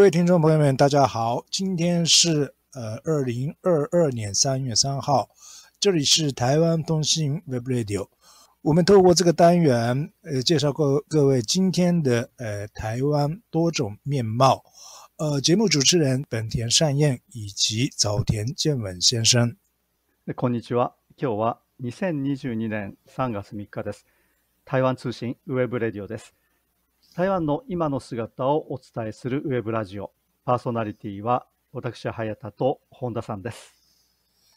[0.00, 5.28] 位听众朋友们，大家好，今天是呃二零二二年三月三号，
[5.78, 8.08] 这里是台湾通信 Web Radio。
[8.62, 14.64] 我们透过这个单元，呃，介绍各各位今天的呃台湾多种面貌。
[15.18, 19.56] 呃，节目主持人本田善彦以及早田健文先生。
[20.34, 20.94] こんにちは。
[21.16, 24.04] 今日は2022年3月3日です。
[24.64, 26.34] 台湾通信ウェブレディオです。
[27.14, 30.12] 台湾の今の姿をお伝えするウェブラジオ。
[30.44, 33.74] パーソナリティは私、早田と本田さんです。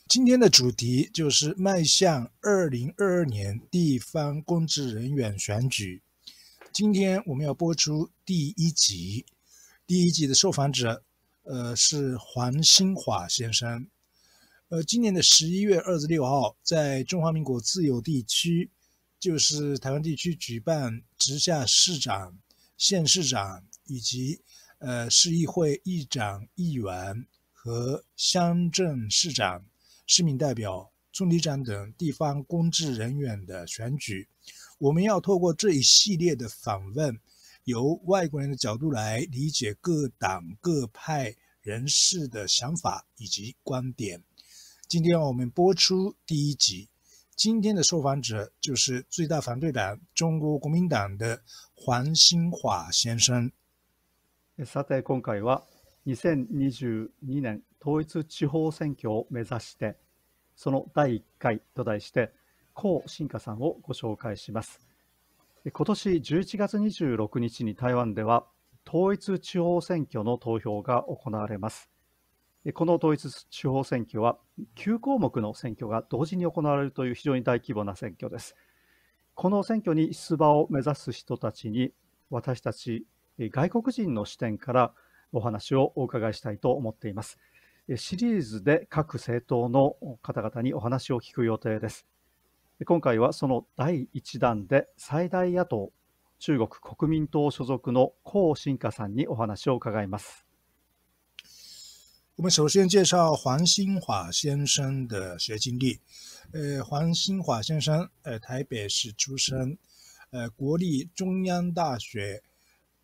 [0.08, 6.02] 今天的主题就是迈向二零二二年地方公职人员选举。
[6.74, 9.26] 今天我们要播出第一集，
[9.88, 11.04] 第一集的受访者，
[11.44, 13.88] 呃，是黄兴华先生。
[14.70, 18.70] 呃，今年的十一月二十六号，在中华民国自由地区，
[19.20, 22.38] 就是台湾地区举办直辖市长。
[22.77, 24.41] 县市长以及
[24.79, 29.65] 呃市议会议长、议员和乡镇市长、
[30.07, 34.29] 市民代表、村里长等地方公职人员的选举，
[34.79, 37.19] 我们要透过这一系列的访问，
[37.65, 44.23] 由外国人的角度来理解各党各派人士的想法以及观点。
[44.89, 46.89] 今天我们播出第一集。
[47.37, 51.43] 今天的受访者就是最大反对党中国国民党的
[51.87, 53.53] 黄新华先生。
[54.65, 55.65] さて今回は
[56.07, 57.09] 2022
[57.43, 59.99] 年統一地方選挙を目指して
[60.57, 62.33] その第1回と題して
[62.73, 64.81] 高新華さんをご紹介します。
[65.71, 68.47] 今年11月26日に台湾では
[68.89, 71.91] 統一地方選挙の投票が行われます。
[72.73, 74.39] この統一地方選挙は
[74.77, 78.57] 9項目の選挙が同時に行われるという非常に大規模な選挙です。
[79.35, 81.93] この選挙に出馬を目指す人たちに
[82.31, 83.05] 私たち
[83.39, 84.93] 外国人の視点から
[85.33, 87.39] お話をお伺いしたいと思っています。
[87.97, 92.07] シリーズで各政党の方々にお話を聞く予定です。
[92.87, 95.93] 今回はその第1弾で最大野党
[96.39, 100.44] 中国国民党所属の江新華さんにお話を伺います。
[102.37, 106.01] 我们首先介绍黄兴华先生的学经历。
[106.51, 109.79] 呃，黄兴华先生，呃，台北市出生，
[110.31, 112.43] 呃，国立中央大学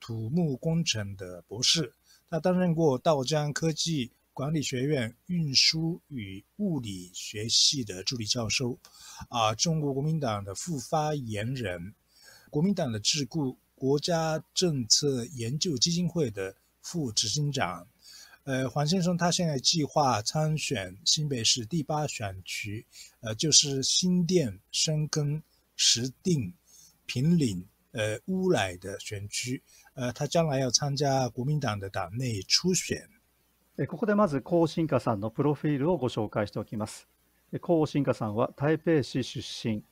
[0.01, 1.95] 土木工程的博士。
[2.29, 8.81] 他担任过道江科技管理学院运输与物理学系的助理教授，
[9.29, 11.95] 啊，中国国民党的副发言人，
[12.51, 17.87] 国民党的智库国家政策研究基金会的副执行长。
[18.44, 22.86] 呃，黄先生他现在计划参选新北市第八选区，
[23.22, 25.42] 呃，就是新店、深耕、
[25.76, 26.54] 石碇、
[27.08, 29.64] 平岭、呃乌来的选区。
[29.96, 33.10] 呃，他将来要参加国民党的党内初选。
[33.88, 37.08] ここでまず高新華さんのプロフィールをご紹介しておきます。
[37.62, 39.84] 高新華さんは台北市出身。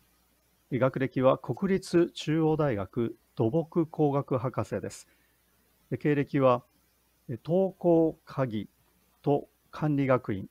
[0.72, 5.07] 学歴は国立中央大学土木工学博士です。
[6.00, 6.63] 経歴は
[7.28, 8.69] 東工科技
[9.22, 10.49] と管理学院、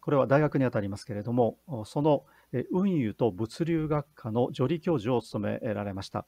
[0.00, 2.24] これは大学にあたりますけれども、その
[2.70, 6.26] 運輸と物流学科の助理教授を務められました。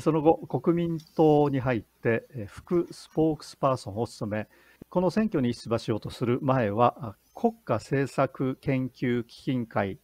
[0.00, 4.48] その後、国民党に入って副スポークスパーソンを務め、
[4.88, 9.98] この選挙に出馬しようとする前は、国家政策研究基金会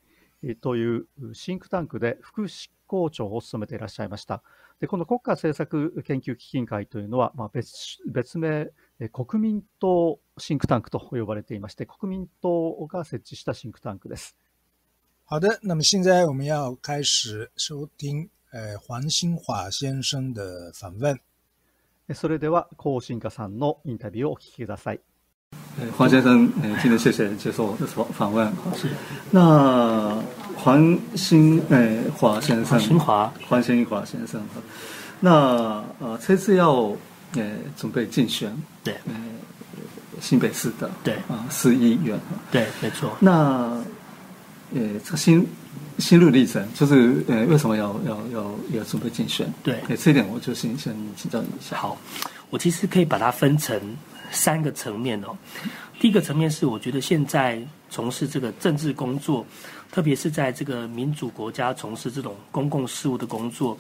[0.61, 4.43] というシンクタンクで副執行長を務めていらっしゃいました。
[4.81, 8.71] でこの国家政策研究基金会というのは、まあ、別別名、
[9.13, 14.37] 国民党シンクタンクと呼ばれていまして、国民党が設置したシンクタンクです。
[15.25, 21.19] 好的，那么现在我们要开始收听呃黄新华先生的访问。
[22.13, 25.01] それでは高新華さんのインタビューをお聞きください。
[25.97, 26.51] 黄先生，
[26.83, 28.53] 今天谢谢接受访访问。
[29.31, 30.23] 那
[30.63, 34.41] 黄新诶华先生，黄新华，黄新华先生，
[35.19, 36.73] 那呃这次要
[37.35, 37.43] 呃
[37.77, 39.15] 准备竞选，对，呃
[40.21, 42.17] 新北市的，对啊市议员，
[42.53, 43.11] 对，没错。
[43.19, 43.33] 那
[44.73, 45.45] 呃这个心
[45.99, 49.53] 心路历程，就是呃为什么要要要要准备竞选？
[49.65, 51.77] 对，这一点我就先先请教你一下。
[51.77, 51.99] 好，
[52.51, 53.81] 我其实可以把它分成
[54.31, 55.37] 三个层面哦。
[55.99, 57.61] 第一个层面是，我觉得现在
[57.91, 59.45] 从事这个政治工作。
[59.93, 63.79] 特别是在这个民主国家从事这种公共事务的工作，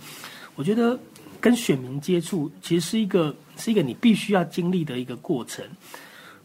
[0.54, 0.96] 我觉得
[1.40, 5.64] 跟选民接触其实是一个是一个你必须要经历的一个过程。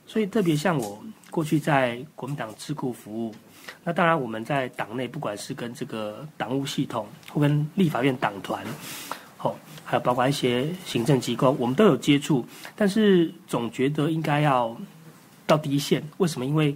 [0.05, 3.35] 所以特别像我过去在国民党智库服务，
[3.83, 8.65] 那当然我们在党内不管是跟这个党务系统或跟立法院党团，
[9.35, 9.53] 好
[9.83, 14.73] 还有包括一些行政机构，我们都有接触，但是总觉得应该要
[15.45, 16.01] 到第一线。
[16.19, 16.45] 为什么？
[16.45, 16.73] 因为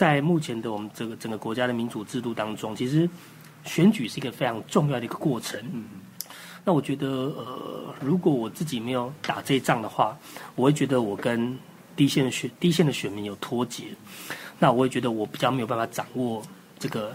[0.00, 3.06] 在目前的我们这个整个国家的民主制度当中，其实
[3.64, 5.60] 选举是一个非常重要的一个过程。
[5.74, 5.84] 嗯
[6.64, 10.16] 那我觉得，呃，如果我自己没有打这一仗的话，
[10.54, 11.54] 我会觉得我跟
[11.94, 13.84] 低线的选低线的选民有脱节。
[14.58, 16.42] 那我也觉得我比较没有办法掌握
[16.78, 17.12] 这个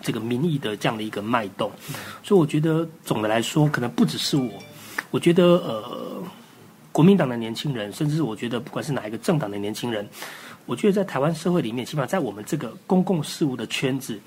[0.00, 1.70] 这个民意的这样的一个脉动。
[2.22, 4.50] 所以我觉得总的来说，可能不只是我，
[5.10, 6.22] 我觉得呃，
[6.92, 10.06] 国民党的年轻人，甚至是我觉得不管是哪一个政党的年轻人，
[10.66, 14.20] 我觉得在台湾社会里面，起码在我们这个公共事务的圈子。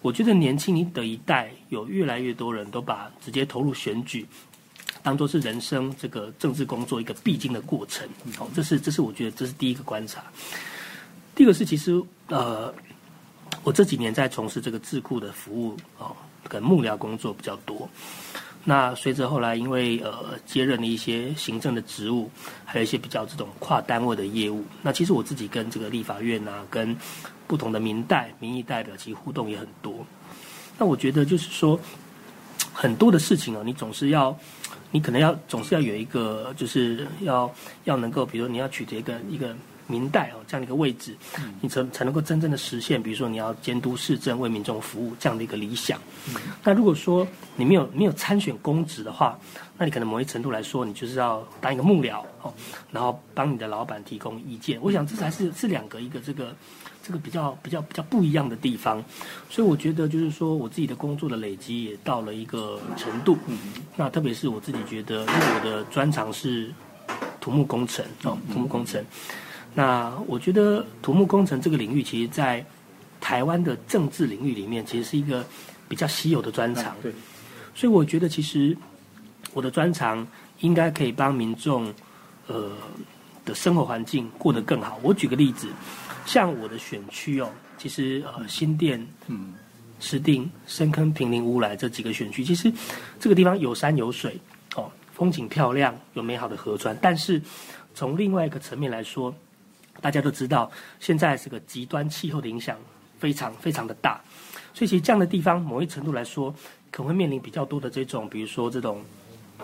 [0.00, 4.26] 我觉得年轻的一代有越来越多人都把直接投入选举
[5.00, 8.08] 当做是人生这个政治工作一个必经的过程。
[8.36, 10.24] 好，这是这是我觉得这是第一个观察。
[11.36, 12.74] 第二个是其实呃，
[13.62, 16.16] 我这几年在从事这个智库的服务哦，
[16.48, 17.88] 跟幕僚工作比较多。
[18.64, 22.30] 那随着后来因为呃接任了一些行政的职务，
[22.64, 26.96] 还有一些比较这种跨单位的业务，那其实我自己跟这个立法院啊，跟
[27.46, 30.06] 不同的民代、民意代表其实互动也很多。
[30.78, 31.78] 那我觉得就是说，
[32.72, 34.36] 很多的事情啊，你总是要，
[34.90, 37.52] 你可能要总是要有一个，就是要
[37.84, 39.54] 要能够，比如说你要取得一个一个。
[39.92, 41.14] 明代哦，这样的一个位置，
[41.60, 46.00] 你才才能够真正的实现，比如说你要监督市政、为民众服务这样的一个理想。
[46.64, 49.38] 那如果说你没有没有参选公职的话，
[49.76, 52.52] 那你可能某一程度来说，你就是要当一个幕僚哦，
[52.90, 54.78] 然后帮你的老板提供意见。
[54.80, 56.54] 我想这才是是两个一个这个
[57.02, 59.02] 这个比较比较比较不一样的地方。
[59.50, 63.36] 所以我觉得就是说，我自己的工作的累积也到了一个程度。
[63.48, 63.58] 嗯
[63.96, 66.72] 那特别是我自己觉得，因为我的专长是
[67.40, 69.04] 土木工程哦，土木工程。
[69.74, 72.64] 那我觉得土木工程这个领域，其实，在
[73.20, 75.44] 台湾的政治领域里面，其实是一个
[75.88, 76.94] 比较稀有的专长。
[77.02, 77.12] 对，
[77.74, 78.76] 所以我觉得其实
[79.54, 80.26] 我的专长
[80.60, 81.92] 应该可以帮民众
[82.48, 82.72] 呃
[83.44, 84.98] 的生活环境过得更好。
[85.02, 85.68] 我举个例子，
[86.26, 87.48] 像我的选区哦，
[87.78, 89.54] 其实呃新店、嗯、
[90.00, 92.70] 石定、深坑、平林、乌来这几个选区，其实
[93.18, 94.38] 这个地方有山有水
[94.76, 96.96] 哦，风景漂亮，有美好的河川。
[97.00, 97.40] 但是
[97.94, 99.34] 从另外一个层面来说，
[100.00, 102.76] 大家都知道，现在这个极端气候的影响
[103.18, 104.20] 非常非常的大，
[104.74, 106.52] 所以其实这样的地方，某一程度来说，
[106.90, 109.00] 可能会面临比较多的这种，比如说这种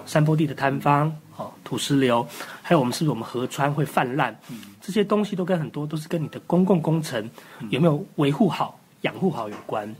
[0.07, 2.25] 山坡地的坍方、哦土石流，
[2.63, 4.37] 还有我们是不是我们河川会泛滥，
[4.81, 7.29] 这些东西都跟很多都是跟你的公共工程
[7.71, 9.93] 有没有维护好、养护好有关。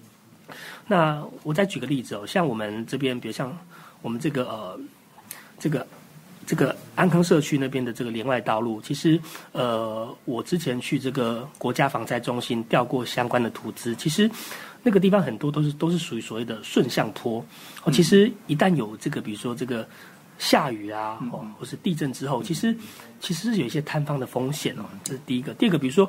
[0.87, 3.57] 那我再举个例子哦，像我们这边，比如像
[4.03, 4.81] 我们这个呃
[5.59, 5.87] 这个。
[6.49, 9.21] 这个安康社区那边的这个连外道路，其实
[9.53, 14.31] 呃，我之前去这个国家防灾中心调过相关的图资，其实
[14.83, 17.45] 那个地方很多都是都是属于所谓的顺向坡。
[17.85, 19.87] 哦，其实一旦有这个，比如说这个
[20.39, 22.75] 下雨啊，哦，或是地震之后，其实
[23.21, 24.87] 其实是有一些坍方的风险哦。
[25.05, 25.53] 这是第一个。
[25.53, 26.09] 第二个，比如说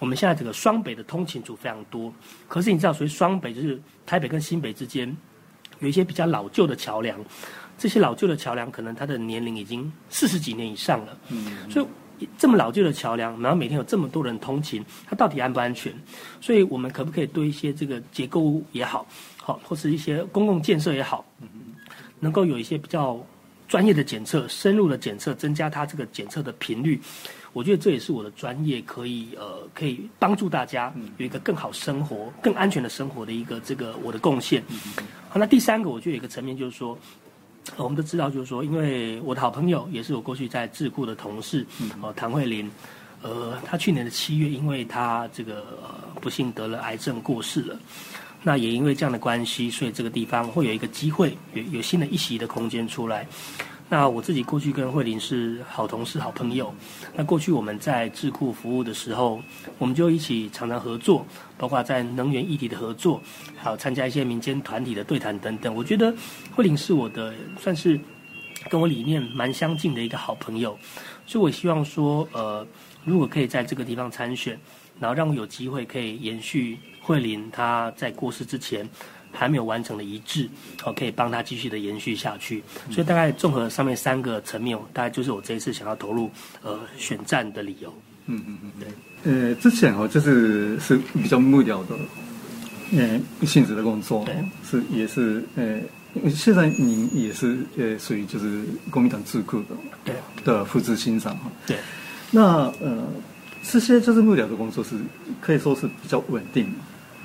[0.00, 2.12] 我们现在这个双北的通勤组非常多，
[2.48, 5.16] 可是你知道，所以双北就是台北跟新北之间
[5.78, 7.16] 有一些比较老旧的桥梁。
[7.78, 11.18] 这些老旧的桥梁，可能它的年龄已经四十几年以上了。
[11.28, 15.92] 嗯，所以这么老旧的桥梁，然后每天有这么多人通勤，它到底安不安全？
[16.40, 19.06] 所以我们可不可以对一些这个结构物也好，
[19.36, 21.22] 好或是一些公共建设也好，
[22.18, 23.22] 能够有一些比较
[23.68, 26.98] 专业的检测、深入的检测，增加它这个检测的频率？
[27.52, 34.62] 我觉得这也是我的专业可以呃可以帮助大家有一个更好生活、更安全的生活的一个这个我的贡献。
[35.28, 36.98] 好，那第三个，我觉得有一个层面就是说。
[37.76, 41.66] 我们都知道，就是说，因为我的好朋友也是我过去在智库的同事，
[42.00, 42.70] 哦，谭慧玲，
[43.22, 45.64] 呃，他去年的七月，因为他这个
[46.20, 47.78] 不幸得了癌症过世了。
[48.42, 53.26] 那也因为这样的关系，所以这个地方会有一个机会，有有新的一席的空间出来。
[53.88, 56.72] 那我自己过去跟慧玲是好同事、好朋友。
[57.14, 59.40] 那过去我们在智库服务的时候，
[59.78, 61.24] 我们就一起常常合作，
[61.58, 63.22] 包括在能源议题的合作，
[63.56, 65.74] 还有参加一些民间团体的对谈等等。
[65.74, 66.14] 我觉得
[66.54, 67.98] 慧玲是我的算是
[68.68, 70.78] 跟我理念蛮相近的一个好朋友，
[71.26, 72.66] 所以我希望说，呃，
[73.04, 74.58] 如果可以在这个地方参选，
[75.00, 78.88] 然后让我有机会可以延续慧玲她在过世之前。
[79.32, 80.48] 还没有完成的一致，
[80.82, 82.62] 哦，可以帮他继续的延续下去。
[82.90, 86.30] 所以大概综合上面三个层面，大概就是我这一次想要投入
[86.62, 87.92] 呃选战的理由。
[88.24, 88.88] 嗯嗯嗯，对。
[89.26, 91.94] 呃，之前哦，就是是比较木雕的，
[92.96, 94.24] 呃，性质的工作，
[94.64, 95.80] 是也是呃，
[96.30, 100.14] 现在您也是呃，属于就是国民党智库的对
[100.44, 101.50] 的副执行长哈。
[101.66, 101.76] 对。
[102.30, 103.04] 那呃，
[103.62, 104.96] 这些就是木雕的工作是
[105.40, 106.72] 可以说是比较稳定。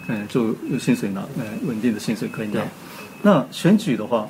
[0.08, 2.60] 嗯，就有薪水拿，嗯，稳定的薪水可以拿。
[3.22, 4.28] 那选举的话，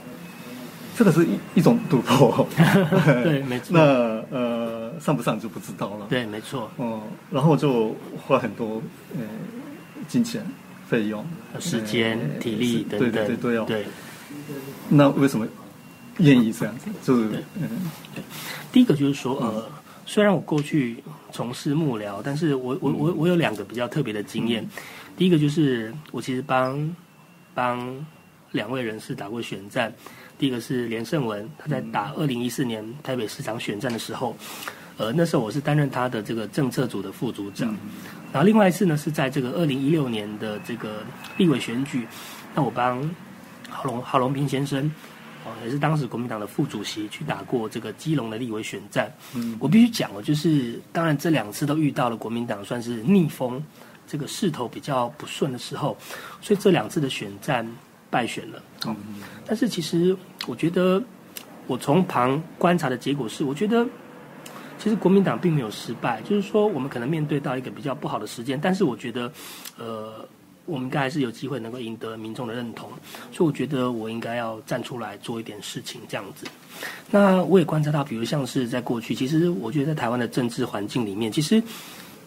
[0.98, 2.46] 这个是一一种赌博。
[3.24, 3.68] 对，没错。
[3.72, 6.08] 那呃，上不上就不知道了。
[6.10, 6.72] 对，没错。
[6.78, 8.82] 哦，然后就花很多
[9.14, 9.22] 呃
[10.08, 10.42] 金钱
[10.88, 11.26] 费用、
[11.60, 13.86] 时间、体力等等，对对对，对。
[14.88, 15.46] 那为什么
[16.20, 16.90] 愿意这样子？
[17.04, 17.70] 就是嗯，
[18.72, 19.70] 第一个就是说，呃，
[20.06, 24.66] 虽然我过去从事幕僚，但是我我我我有两个比较特别的经验。
[25.18, 26.96] 第一个就是我其实帮
[27.54, 28.06] 帮
[28.52, 29.94] 两位人士打过选战。
[30.42, 34.36] 第一个是连胜文，他在打二零一四年台北市长选战的时候，
[34.98, 37.70] 呃，那时候我是担任他的这个政策组的副组长。
[38.34, 41.04] 然后另外一次呢，是在这个二零一六年的这个
[41.38, 42.08] 立委选举，
[42.56, 43.08] 那我帮
[43.70, 44.92] 郝龙郝龙平先生，
[45.46, 49.14] 哦，也是当时国民党的副主席，去打过这个基隆的立委选战。
[49.36, 53.64] 嗯，我必须讲哦，就是当然这两次都遇到了国民党算是逆风，
[54.08, 55.96] 这个势头比较不顺的时候，
[56.42, 57.64] 所以这两次的选战。
[58.12, 58.96] 败选了，嗯，
[59.48, 60.16] 但是其实
[60.46, 61.02] 我觉得，
[61.66, 63.88] 我从旁观察的结果是，我觉得
[64.78, 69.32] 其实国民党并没有失败，就是说我们可能面对到一个比较不好的时间，但是我觉得，
[69.78, 70.28] 呃，
[70.66, 72.90] 我们应该还是有机会能够赢得民众的认同，
[73.32, 76.46] 所以我觉得我应该要站出来做一点事情，这样子。
[77.10, 81.64] 那我也观察到，比如像是在过去，其实我觉得在台湾的政治环境里面，其实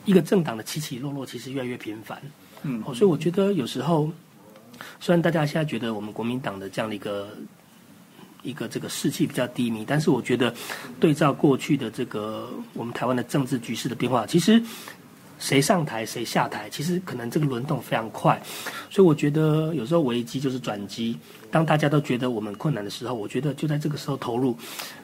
[0.06, 2.22] 一个政党的起起落落其实越来越频繁，
[2.62, 4.10] 嗯，所以我觉得有时候。
[5.00, 7.28] 虽然大家现在觉得我们国民党的这样的一个
[8.42, 10.54] 一个这个士气比较低迷，但是我觉得
[11.00, 14.62] 对照过去的这个我们台湾的政治局势的变化，其实
[15.44, 18.40] 谁上台谁下台，其实可能这个轮动非常快。
[18.88, 21.18] 所以我觉得有时候危机就是转机。
[21.50, 24.56] 当大家都觉得我们困难的时候，我觉得就在这个时候投入，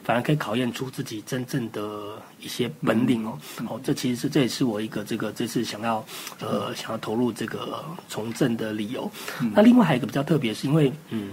[0.02, 3.38] 反而可以考验出自己真正的一些本领哦。
[3.68, 6.02] 哦，这其实是这也是我一个这个这次想要
[6.40, 9.09] 呃想要投入这个从政的理由。
[9.54, 11.28] 那另外还有一个比较特别，是因为嗯，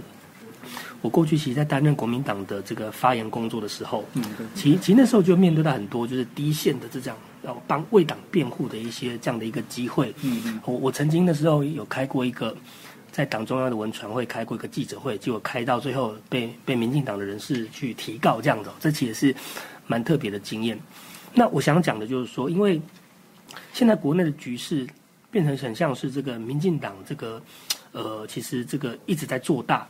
[1.00, 4.22] 我过去其实，在担任国民党的这个发言工作的时候，嗯，
[4.54, 10.14] 其其实那时候就面对到很多就是第一线的这样要帮为党辩护的一些这样的一个机会。
[10.22, 12.56] 嗯嗯，我我曾经的时候有开过一个。
[13.10, 19.34] 在党中央的文传会开过一个记者会，结果开到最后被被民进党的人士去提告这样子，这其实是
[19.88, 20.78] 蛮特别的经验。
[21.34, 22.80] 那我想讲的就是说，因为
[23.72, 24.86] 现在国内的局势
[25.32, 27.42] 变成很像是这个民进党这个
[27.90, 29.88] 呃，其实这个一直在做大。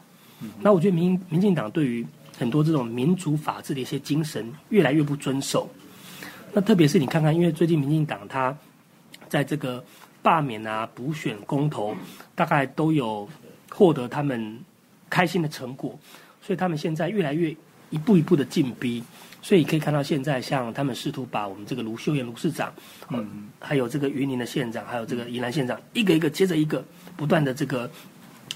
[0.60, 2.06] 那我觉得民民进党对于
[2.38, 5.68] 很多这种民主法治的一些精神越来越不遵守。
[6.52, 8.56] 那特别是你看看，因为最近民进党他
[9.28, 9.84] 在这个。
[10.20, 11.96] 罢免啊，补选公投，
[12.34, 13.26] 大概都有
[13.70, 14.58] 获得他们
[15.08, 15.96] 开心的成果，
[16.42, 17.54] 所以他们现在越来越
[17.88, 19.02] 一步一步的进逼，
[19.40, 22.70] 所以可以看到现在像他们试图把我们这个卢秀燕卢市长，
[23.10, 26.84] 嗯，还有这个云林的县长，还有这个宜兰县长，一个一个接着一个
[27.16, 27.88] 不断的这个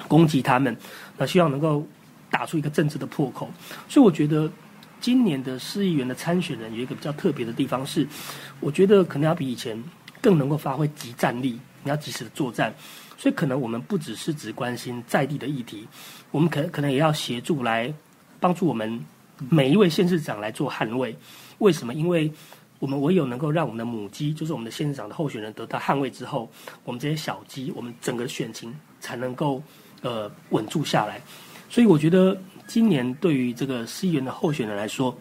[0.08, 0.76] 攻击他们，
[1.26, 1.86] 希望能够
[2.30, 3.50] 打出一个政治的破口。
[3.88, 4.50] 所以我觉得
[5.00, 8.06] 今年的市议员的参选人有一个比较特别的地方是，
[8.60, 9.82] 我觉得可能要比以前。
[10.22, 12.72] 更能够发挥即战力，你要及时的作战，
[13.18, 15.84] 所以可能我们不只是只关心在地的议题，
[16.30, 17.92] 我们可可能也要协助来
[18.38, 19.04] 帮助我们
[19.48, 21.12] 每一位县市长来做捍卫。
[21.58, 21.92] 为什么？
[21.92, 22.32] 因为
[22.78, 26.48] 我们唯有能够让我们的母鸡，就是我们的县市长的候选人得到捍卫之后，
[26.84, 29.60] 我们这些小鸡，我们整个选情才能够
[30.02, 31.20] 呃稳住下来。
[31.70, 35.16] 所以我觉得今年对于这个市议员的候选人来说，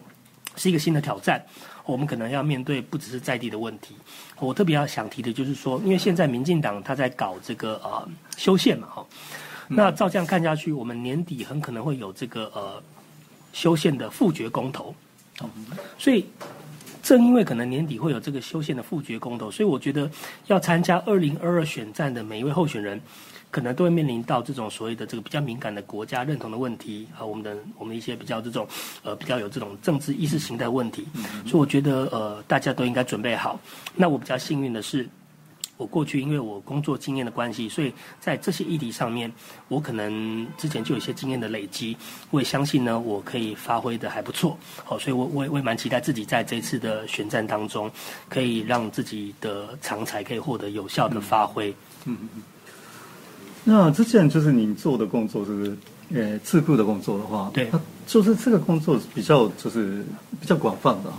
[0.56, 1.42] 是一个新的挑战。
[1.84, 3.96] 我们可能要面对不只是在地的问题。
[4.38, 9.06] 我特别要想提的就是说，因为现在民进党他在搞这个呃修宪嘛，哈，
[9.66, 12.80] 那照这样看下去，我们年底很可能会有这个呃
[13.52, 14.94] 修宪的复决公投。
[15.98, 16.24] 所以
[17.02, 20.08] 正因为可能年底会有这个修宪的复决公投，所以我觉得
[20.46, 23.00] 要参加二零二二选战的每一位候选人。
[23.52, 28.66] 可能都会面临到这种所谓的这个比较敏感的国家认同的问题和我们的我们一些比较这种
[29.04, 31.06] 呃比较有这种政治意识形态问题，
[31.46, 33.60] 所以我觉得呃大家都应该准备好。
[33.94, 35.06] 那我比较幸运的是，
[35.76, 39.30] 我过去因为我工作经验的关系，所以在这些议题上面，
[39.68, 41.94] 我可能之前就有一些经验的累积，
[42.30, 44.56] 我也相信呢我可以发挥的还不错。
[44.82, 47.90] 好，所以我我也我也蛮期待自己在这次的选战当中，
[48.30, 51.68] 可以让自己的长才可以获得有效的发挥。
[52.06, 52.42] 嗯嗯嗯。
[53.64, 55.76] 那之前就是您做的工作，就是
[56.12, 57.70] 呃智库的工作的话，对，
[58.06, 60.04] 就是这个工作比较就是
[60.40, 61.12] 比较广泛的，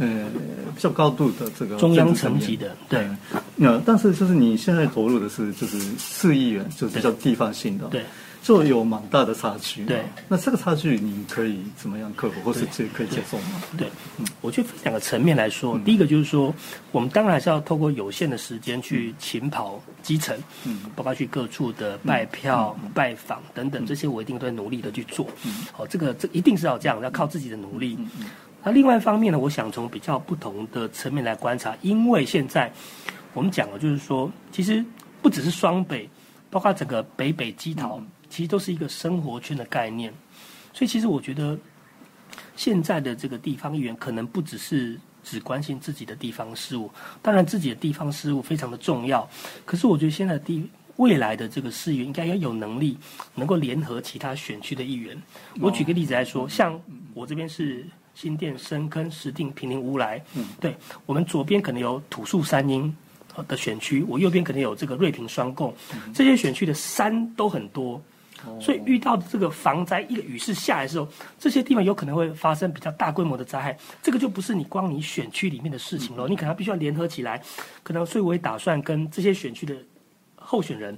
[0.00, 0.26] 呃，
[0.74, 3.08] 比较高度的这个中央层级的，对。
[3.56, 8.02] 那但是就是你现在投入的是就是市议员，就是比较地方性的，对。
[8.44, 9.86] 就有蛮大的差距。
[9.86, 13.62] 对，那这个差距你可以怎么样克服，或是这可以接受吗？
[13.78, 16.54] 对，嗯我觉得分两个层面来说，第一个就是说，
[16.92, 25.26] 我们当然是要透过有限的时间去勤跑基层，嗯，包括去各处的拜票、拜访等等，这些我一定都会努力的去做。
[25.46, 25.64] 嗯。
[25.72, 27.98] 好，这个这一定是要这样，要靠自己的努力。
[28.62, 32.70] 那另外一方面呢，我想从比较不同的层面来观察，因为现在
[33.32, 34.84] 我们讲了，就是说，其实
[35.22, 36.06] 不只是双北，
[36.50, 37.98] 包括整个北北基桃。
[38.34, 40.12] 其实都是一个生活圈的概念，
[40.72, 41.56] 所以其实我觉得
[42.56, 46.90] 现在的这个地方议员可能不只是只关心自己的地方事务，
[47.22, 49.28] 当然自己的地方事务非常的重要，
[49.64, 52.98] 可是我觉得现在地未来的这个事员应该要有能力
[53.36, 55.16] 能够联合其他选区的议员。
[55.60, 56.76] 我举个例子来说，像
[57.14, 57.86] 我这边是
[58.16, 60.20] 新店、深坑、石碇、平林、乌来，
[60.58, 60.76] 对
[61.06, 62.92] 我们左边可能有土树三英
[63.46, 65.72] 的选区，我右边可能有这个瑞平双贡，
[66.12, 68.02] 这些选区的山都很多。
[68.60, 71.08] 所以遇到这个防灾一个雨势下来的时候，
[71.38, 73.76] 这些地方有可能会发生比较大规模的灾害。
[74.02, 77.42] 这个就不是你光你选区里面的事情了，你可能必须要联合起来。
[77.82, 79.74] 可能所以我也打算跟这些选区的
[80.36, 80.96] 候选人，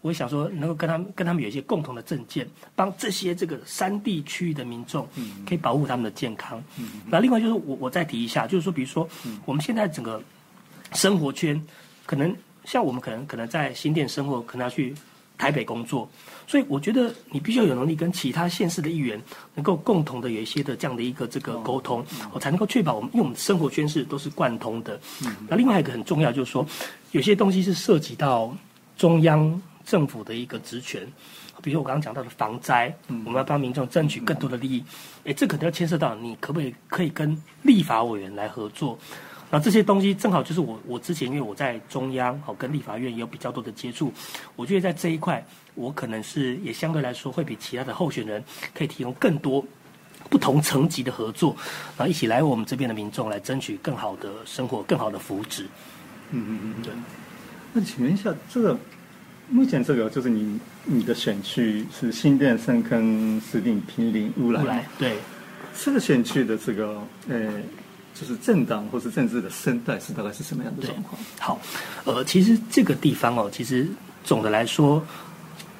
[0.00, 5.06] 我也想说能够跟他们跟他们有一些共同的政见，帮这些这个山地区域的民众
[5.46, 6.62] 可以保护他们的健康。
[7.06, 9.08] 那另外就是我我再提一下，就是说比如说
[9.44, 10.22] 我们现在整个
[10.92, 11.60] 生活圈，
[12.06, 14.94] 可能像我们可能可能在新店生活，可能要去。
[15.38, 16.10] 台北工作，
[16.48, 19.20] 所以我觉得你必须要有能力跟其他县市的议员
[19.54, 22.02] 能够共同的有一些的这样的一个这个沟通，
[22.32, 24.98] 我才能够确保我们因为我们生活圈是都是贯通的。
[25.46, 26.66] 那另外一个很重要就是说，
[27.12, 28.50] 有些东西是涉及到
[28.96, 31.06] 中央政府的一个职权，
[31.62, 34.82] 比如我刚刚讲到的防灾，我们要帮民众争取更多的利益，
[35.24, 38.98] 诶，这可能要牵涉到你可不可以可以跟立法委员来合作。
[39.50, 44.12] 那这些东西正好就是我我之前因为我在中央好跟立法院也有比较多的接触，
[44.56, 45.42] 我觉得在这一块
[45.78, 48.42] 我可能是也相对来说会比其他的候选人
[48.74, 49.64] 可以提供更多
[50.28, 51.56] 不同层级的合作，
[51.96, 55.62] 然后一起来我们这边的民众来争取更好的生活、更好的福祉。
[56.32, 56.92] 嗯嗯嗯，对。
[57.72, 58.78] 那请问一下，这个
[59.48, 65.16] 目前这个就是你你的选区是新店、深坑、石碇、平林、乌来，对，
[65.78, 67.52] 这个选区的这个呃。
[68.14, 71.22] 就是政党或是政治的生态是大概是什么样的状况？
[71.38, 71.60] 好，
[72.02, 73.86] 呃，其实这个地方哦，其实
[74.24, 75.00] 总的来说，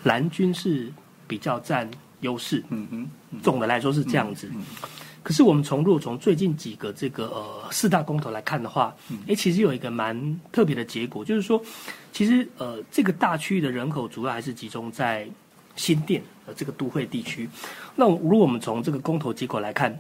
[0.09, 0.91] 蓝军是
[1.27, 1.89] 比较占
[2.21, 2.65] 优势。
[2.71, 4.51] 嗯哼，总的来说是这样子。
[5.23, 8.95] 可是我们从若从最近几个这个呃四大公投来看的话，
[9.29, 10.15] 哎，其实有一个蛮
[10.51, 11.63] 特别的结果，就是说，
[12.13, 15.29] 其实呃这个大区域的人口主要还是集中在
[15.77, 17.49] 新店呃这个都会地区。
[17.95, 19.95] 那如果我们从这个公投结果来看。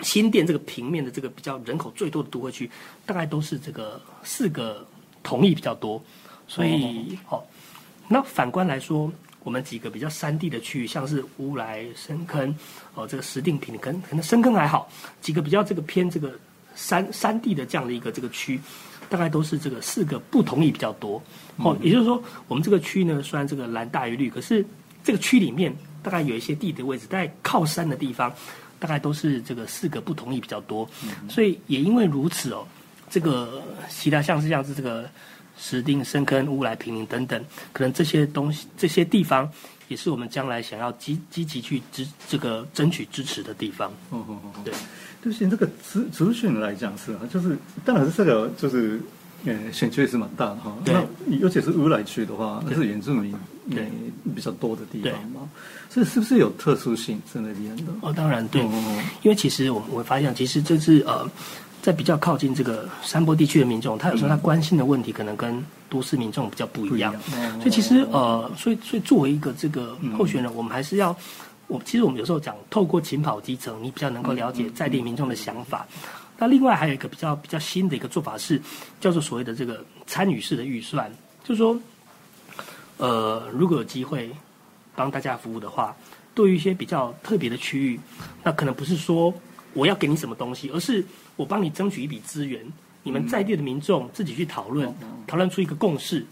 [0.00, 2.70] 新店这个平面的这个比较人口最多的都会区，
[3.04, 4.86] 大概都是这个四个
[5.24, 6.00] 同意比较多，
[6.46, 7.44] 所以好。
[8.06, 9.10] 那反观来说，
[9.48, 12.54] 我们几个比较山地的区域，像是乌来、深坑，
[12.92, 14.86] 哦，这个石定平坑，可能深坑还好，
[15.22, 16.38] 几个比较这个偏这个
[16.74, 18.60] 山山地的这样的一个这个区，
[19.08, 21.22] 大概都是这个四个不同意比较多。
[21.56, 24.62] 哦，也就是说，我们这个区呢，虽然这个蓝大于绿，可是
[25.02, 28.30] 这个区里面大概有一些地的位置在靠山的地方。
[28.80, 30.88] 大概都是这个四个不同意比较多，
[31.28, 32.64] 所以也因为如此哦，
[33.10, 35.10] 这个其他像是像是这个
[35.58, 39.50] 石定、深坑、乌来、平林等等，可能这些东西这些地方
[39.88, 43.90] 也是我们将来想要积积极去支这个争取支持的地方。
[44.10, 44.72] 哦哦哦，对，
[45.22, 49.00] 对不起，这个资资讯来讲是啊，就是当然是这个就是。
[49.44, 50.76] 呃，选区也是蛮大的哈。
[50.84, 51.00] 那
[51.38, 53.32] 尤其是乌来区的话，那是原住民
[53.70, 53.88] 对
[54.34, 55.48] 比较多的地方嘛。
[55.88, 57.92] 所以是不是有特殊性在那边的？
[58.00, 58.60] 哦，当然对。
[59.22, 61.24] 因为其实我我发现，其实这是呃，
[61.80, 67.14] 在比较靠近这个山坡地区的民众，他有时候他关心的问题可能跟都市民众比较不一样。
[67.58, 71.16] 所以其实呃，所以所以作为一个这个候选人，我们还是要
[71.66, 75.86] 我其实我们有时候讲，透过勤跑基层，你比较能够了解在地民众的想法。
[76.36, 78.60] 那另外还有一个比较比较新的一个做法是，
[79.00, 81.10] 叫做所谓的这个参与式的预算，
[81.42, 81.76] 就是说，
[82.96, 84.30] 呃，如果有机会
[84.94, 85.96] 帮大家服务的话，
[86.34, 87.98] 对于一些比较特别的区域，
[88.42, 89.34] 那可能不是说
[89.74, 91.04] 我要给你什么东西，而是
[91.38, 92.60] 我帮你争取一笔资源，
[93.02, 94.92] 你们在地的民众自己去讨论，
[95.26, 96.26] 讨论出一个共识。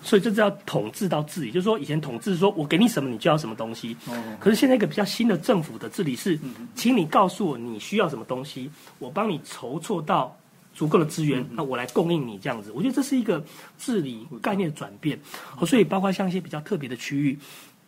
[0.00, 3.96] 所以这叫统治到治理，就是说以前统治说我给你什么你就要什么东西，
[4.38, 6.38] 可是现在一个比较新的政府的治理是，
[6.76, 8.70] 请你告诉我你需要什么东西，
[9.00, 10.34] 我帮你筹措到
[10.72, 12.70] 足够的资源，那我来供应你这样子。
[12.72, 13.44] 我觉得这是一个
[13.76, 15.18] 治理概念的转变。
[15.66, 17.36] 所以包括像一些比较特别的区域，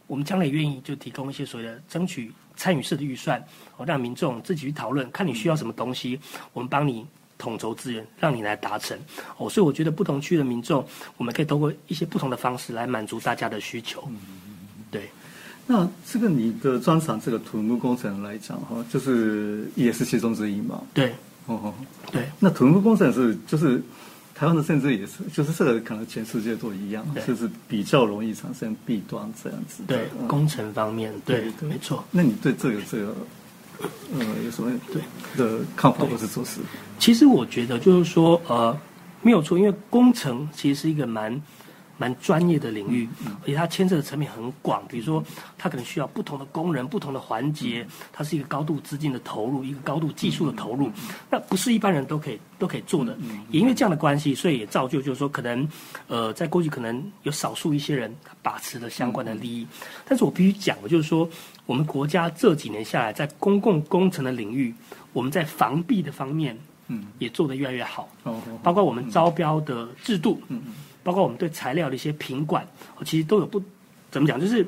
[0.09, 3.43] 我们将来愿意就提供一些所谓的争取参与式的预算，
[3.79, 6.21] 哦，让民众自己去讨论，看你需要什么东西，
[6.53, 7.07] 我们帮你。
[7.41, 8.95] 统筹资源，让你来达成
[9.39, 14.07] 哦，所以我觉得不同区的民众，我们可以通过一些不同的方式来满足大家的需求，
[14.91, 15.09] 对。
[15.67, 20.83] 那这个你的专长，这个土木工程来讲哈，就是也是其中之一嘛。
[20.93, 21.15] 对，
[21.47, 21.75] 哦哦，
[22.13, 23.83] 对，那土木工程是就是
[24.41, 29.83] 台湾的甚至也是，就是这个可能全世界都一样，对就是比较容易产生弊端这样子。
[29.87, 32.03] 对，嗯工程方面，对对，对没错。
[32.11, 33.15] 那你对这个这个
[34.19, 35.03] 呃有什么对
[35.37, 36.61] 的看法或是做事？
[36.99, 38.75] 其实我觉得就是说，呃，
[39.21, 41.39] 没有错，因为工程其实是一个蛮
[42.01, 43.07] 蛮专业的领域，
[43.43, 44.83] 而且它牵涉的层面很广。
[44.89, 45.23] 比如说，
[45.59, 50.91] 它可能需要不同的工人、不同的环节，它是一个高度资金的投入，一个高度技术的投入，
[51.31, 53.15] 那不是一般人都可以都可以做的。
[53.51, 55.69] 也因为这样的关系，所以也造就就是说，可能
[56.09, 59.67] 呃，在过去可能有少数一些人他把持了相关的利益，
[60.09, 61.29] 但是我必须讲的就是说，
[61.67, 64.75] 我们国家这几年下来，在公共工程的领域，
[65.13, 66.59] 我们在防弊的方面。
[66.93, 68.09] 嗯也做得越来越好，
[68.65, 72.65] 包括我们招标的制度，嗯嗯包括我们对材料的一些品管，
[72.97, 73.63] 哦其实都有不
[74.11, 74.67] 怎么讲，就是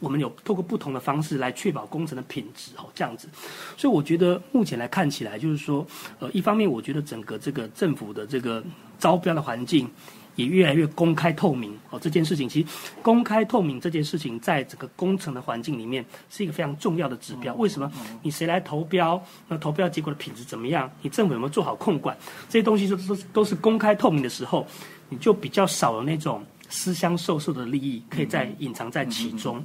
[0.00, 3.28] 我们有透过不同的方式来确保工程的品质哦，这样子。
[3.76, 5.86] 所以我觉得目前来看起来，就是说，
[6.18, 8.62] 呃，一方面我觉得整个这个政府的这个
[8.98, 9.88] 招标的环境。
[10.36, 12.66] 也越来越公开透明哦，这件事情其实
[13.00, 17.54] 公开透明这件事情，在整个工程的环境里面是一个非常重要的指标。
[17.54, 17.90] 为什么？
[18.20, 19.18] 你谁来投标？
[19.48, 20.90] 那投标结果的品质怎么样？
[21.00, 22.14] 你政府有没有做好控管？
[22.50, 24.66] 这些东西都都都是公开透明的时候，
[25.08, 29.62] 你就比较少有那种私相授受的利益可以在隐藏在其中。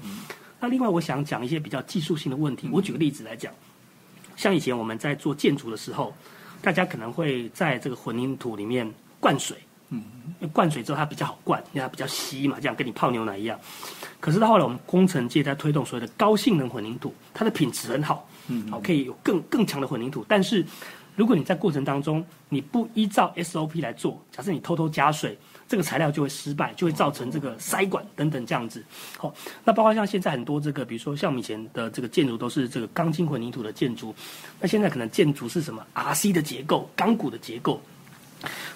[0.60, 2.70] 那另外，我想讲一些比较技术性的问题。
[2.72, 3.52] 我举个例子来讲，
[4.36, 6.14] 像以前我们在做建筑的时候，
[6.62, 8.88] 大家可能会在这个混凝土里面
[9.20, 9.58] 灌水。
[9.94, 10.04] 嗯
[10.54, 13.60] 灌水之后它比较好灌，因为它比较稀嘛，这样跟你泡牛奶一样。
[14.22, 20.24] 可是到后来，我们工程界在推动所谓的高性能混凝土，它的品质很好，嗯好可以有更更强的混凝土。
[20.30, 20.66] 但是
[21.22, 28.84] 如果你在过程当中你不依照 SOP 来做，假设你偷偷加水，这个材料就会失败，就会造成这个塞管等等这样子。
[29.20, 29.32] 好、
[29.64, 34.16] 那包括像现在很多这个，比如说像以前的这个建筑都是这个钢筋混凝土的建筑，
[34.60, 37.80] 那现在可能建筑是什么 RC 的结构、钢骨的结构。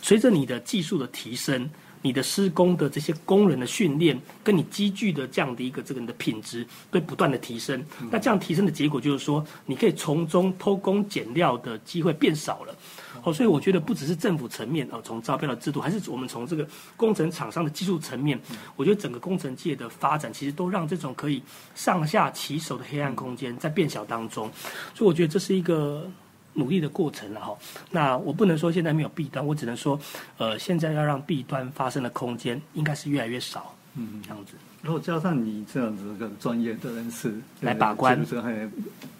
[0.03, 1.67] 随着你的技术的提升，
[2.05, 7.83] 你的施工的这些工人的训练，跟你积聚的这样的一个这个你的品质，会不断的提升。
[8.11, 12.75] 那这样提升的结果就是说，你可以从中偷工减料的机会变少了。
[13.23, 18.39] 哦，所以我觉得不只是政府层面哦，从招标的制度，还是我们从这个工程厂商的技术层面，
[18.75, 21.41] 我觉得整个工程界的发展，其实都让这种可以
[21.73, 24.47] 上下其手的黑暗空间在变小当中。
[24.93, 26.07] 所以我觉得这是一个。
[26.55, 27.55] 努力的过程了哈。
[27.91, 29.99] 那我不能说现在没有弊端，我只能说，
[30.37, 34.53] 呃，现在要让弊端发生的空间应该是越来越少，嗯这样子。
[34.81, 38.23] 如果加上你这样子一个专业的人士来把关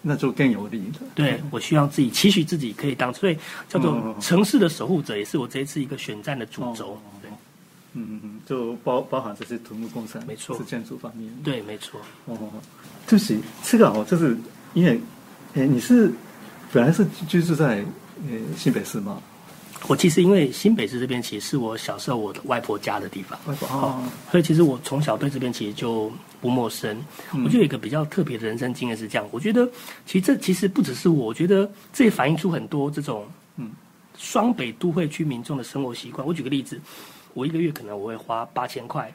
[0.00, 1.00] 那就更有利了。
[1.12, 3.36] 对我希望自己期许自己可以当，所以
[3.68, 6.98] 叫做嗯城市的守护者，也是我这一次一个选战的主轴哦。
[7.20, 7.28] 对
[7.94, 11.28] 嗯嗯嗯，就包包含这些土木工程，没错是建筑方面。
[11.42, 11.98] 对，没错。
[12.26, 12.62] 哦，哦哦
[13.08, 14.36] 对不起，这个哦，就是
[14.74, 15.00] 因为，
[15.54, 16.12] 哎，你是
[16.72, 17.84] 本来是居住在
[18.28, 19.20] 呃新北市吗？
[19.88, 26.96] 我其实因为新北市这边其实是我小时候我的外婆家的地方，外婆哦，所以其实我从小对这边其实就不陌生。
[27.32, 29.68] 嗯我觉得有一个比较特别的人生经验是这样，我觉得
[30.04, 33.26] 其实这其实不只是我，我觉得这也反映出很多这种
[33.56, 33.70] 嗯
[34.16, 36.26] 双北都会区民众的生活习惯。
[36.26, 36.80] 我举个例子，
[37.34, 39.12] 我一个月可能我会花八千块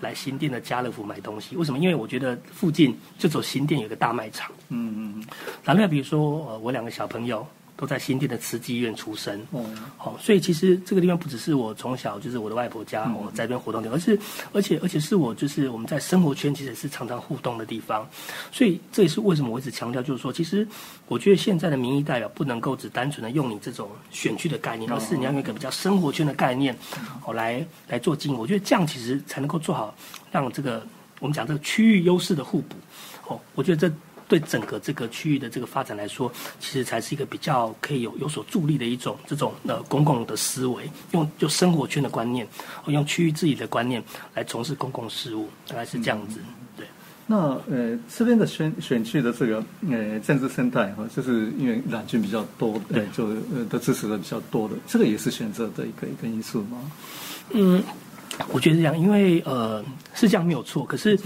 [0.00, 1.78] 来新店的家乐福买东西，为什么？
[1.78, 4.50] 因为我觉得附近就走新店有个大卖场。
[4.68, 5.24] 嗯嗯嗯
[5.64, 7.46] 然后，比如说，呃，我两个小朋友
[7.78, 13.14] 都在新店的慈济医院出生，嗯，哦，好、所以其实这个地方不只是我从小就是我的外婆家，嗯。
[13.14, 14.18] 我在这边活动的，而是
[14.52, 18.04] 而且而且是我就是我们在生活圈其实也是常常互动的地方，
[18.50, 20.66] 所以这也是为什么我一直强调，就是说，其实
[21.06, 26.76] 我觉得现在的民意代表不能够只单纯的用你这种选区的概念，而是你要用一个比较生活圈的概念，
[27.24, 28.38] 哦，来来做经营。
[28.38, 29.94] 我觉得这样其实才能够做好
[30.32, 30.84] 让这个
[31.20, 32.74] 我们讲这个区域优势的互补。
[33.28, 33.94] 哦，我觉得这
[34.28, 42.46] 对整个这个区域的这个发展来说，其实才是一个比较可以有有所助力的一种这种呃公共的思维，用就生活圈的观念，
[42.84, 46.40] 哦用区域治理的观念来从事公共事务，大概是这样子。
[46.76, 46.86] 对，
[47.26, 56.92] 那呃这边的选选区的这个呃政治生态哈，就是因为蓝军比较多，呃对就呃的支持的比较多的，这个也是选择的一个一个因素吗？
[57.52, 57.82] 嗯，
[58.52, 59.82] 我觉得是这样，因为呃
[60.14, 61.18] 是这样没有错，可是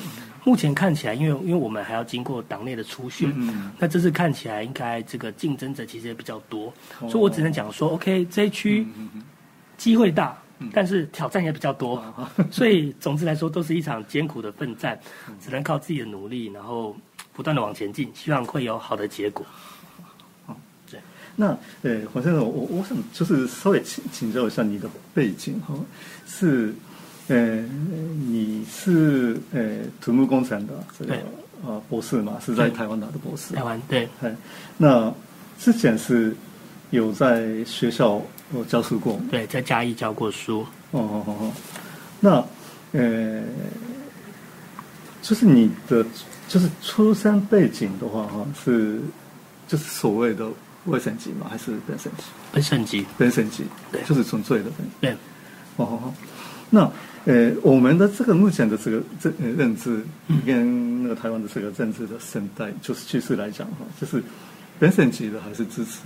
[0.45, 7.09] 目前看起来，因为因为我们还要经过党内的初选，嗯那这次看起来应该这个竞争者其实也比较多，哦。
[7.09, 8.87] 所以我只能讲说，OK 这一区
[9.77, 10.37] 机会大，
[10.73, 12.03] 但是挑战也比较多，
[12.51, 14.99] 所以总之来说都是一场艰苦的奋战，
[15.41, 16.97] 只能靠自己的努力，然后
[17.33, 19.45] 不断的往前进，希望会有好的结果。
[21.35, 25.75] 那呃，黄先生，我我想就是稍微请请教一下你的背景哈，
[26.27, 26.75] 是
[27.33, 27.65] 呃
[28.29, 31.25] 你是呃土木工程的这个对
[31.65, 33.55] 呃博士嘛，是在台湾拿的博士。
[33.55, 34.37] 台湾对，哎，
[34.77, 35.11] 那
[35.59, 36.37] 之前是
[36.91, 38.21] 有在学校
[38.55, 39.19] 有教书过。
[39.31, 40.61] 对，在嘉义教过书。
[40.91, 41.53] 哦哦哦哦，
[42.21, 42.45] 那
[43.01, 43.43] 呃，
[45.23, 46.05] 就是你的
[46.49, 49.01] 就是出生背景的话，哈，是
[49.67, 50.47] 就是所谓的
[50.85, 51.47] 外省籍吗？
[51.49, 52.25] 还是本省籍？
[52.53, 54.87] 本省籍，本省籍，对，就是纯粹的本。
[55.01, 55.13] 对，
[55.77, 56.15] 哦哦哦，
[56.69, 56.93] 那
[57.25, 60.03] 呃，我们的这个目前的这个政呃认知，
[60.45, 64.21] 跟那个台湾的这个政治的生态就是趋势来讲，哈，就是
[64.81, 66.01] 本省级的还是支持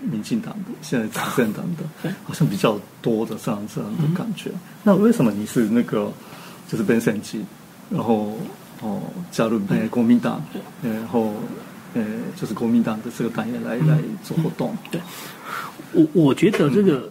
[0.00, 4.50] 民进党的，现在执政党的，好像比较多的这样这样的感觉。
[4.82, 6.10] 那为什么你是那个
[6.66, 7.44] 就是本省级，
[7.90, 8.38] 然后
[8.80, 10.42] 哦加入呃国民党，
[10.82, 11.34] 然后
[11.92, 12.02] 呃
[12.36, 14.74] 就是国民党的这个党员来来做活动？
[14.90, 14.98] 对，
[15.92, 17.10] 我我觉得这个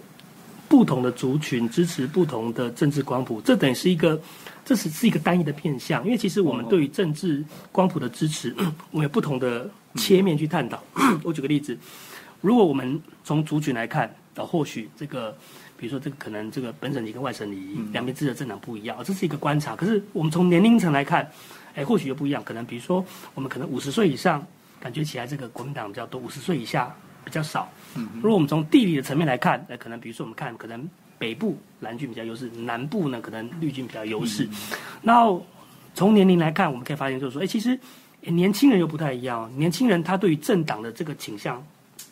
[0.67, 4.19] 不同的族群支持不同的政治光谱，这等于是一个，
[4.65, 6.03] 这是是一个单一的片向。
[6.05, 8.53] 因为其实我们对于政治光谱的支持，
[8.91, 10.83] 我们有不同的切面去探讨。
[11.23, 11.77] 我举个例子，
[12.41, 15.35] 如果我们从族群来看，呃，或许这个，
[15.77, 19.75] 比如说这个可能这个本省籍跟外省籍两边支持的政党不一样，这是一个观察。
[19.75, 21.29] 可是我们从年龄层来看，
[21.75, 22.43] 哎，或许又不一样。
[22.43, 23.03] 可能比如说
[23.33, 24.45] 我们可能五十岁以上，
[24.79, 27.71] 感觉起来这个国民党比较多；五十岁以下比较少。
[28.15, 30.87] 如果我们从地理的层面来看，呃，可能比如说我们看，可能
[31.19, 34.47] 北部蓝军比较优势，南部呢可能绿军比较优势。
[35.01, 35.45] 然后
[35.95, 37.79] 从年龄来看，我们可以发现就是说，哎，其实
[38.21, 39.51] 年轻人又不太一样。
[39.57, 41.65] 年轻人他对于政党的这个倾向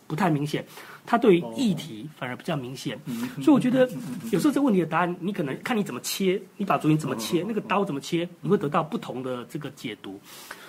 [0.08, 0.66] 不太明显，
[1.06, 2.98] 他对于议题反而比较明显。
[3.44, 3.88] 所以我觉得
[4.32, 10.20] 有时候这个问题的答案，你可能看你怎么切，你把主意怎么切，那个刀怎么切，你会得到不同的这个解读。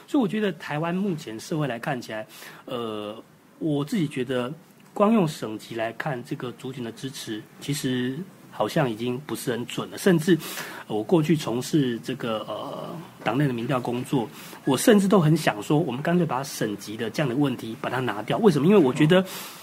[0.07, 2.27] 所以我觉得台湾目前社会来看起来，
[2.67, 3.17] 呃，
[3.59, 4.53] 我自己觉得。
[4.97, 8.19] 光用省级来看这个族群的支持，其实
[8.51, 9.99] 好像已经不是很准了。
[9.99, 10.39] 甚至
[10.87, 14.27] 我过去从事这个呃党内的民调工作，
[14.65, 18.39] 我甚至都很想说，我们干脆把省级的这样的问题把它拿掉。
[18.39, 18.67] 为什么？
[18.67, 19.23] 因为我觉得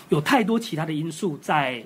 [0.10, 1.84] 有太多其他的因素在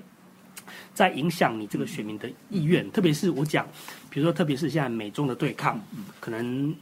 [0.93, 2.91] 在影响你这个选民的意愿。
[2.91, 3.65] 特别是我讲，
[4.09, 5.81] 比如说，特别是现在美中的对抗，
[6.19, 6.75] 可能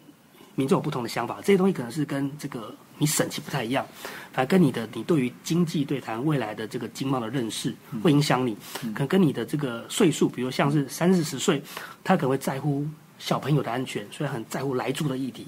[0.56, 2.73] 民众有不同的想法，这些东西可能是跟这个。
[2.97, 3.86] 你省级不太一样，
[4.34, 8.55] 反而跟你的你对于经济对谈未来的这个经贸的认识会影响你，
[8.93, 11.62] 可能跟你的这个岁数，比如像是三四十岁，
[12.03, 12.86] 他可能会在乎
[13.19, 15.45] 小朋友的安全，所以很在乎来住的议题。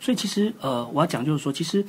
[0.00, 1.84] 所以其实呃，我要讲就是说，其实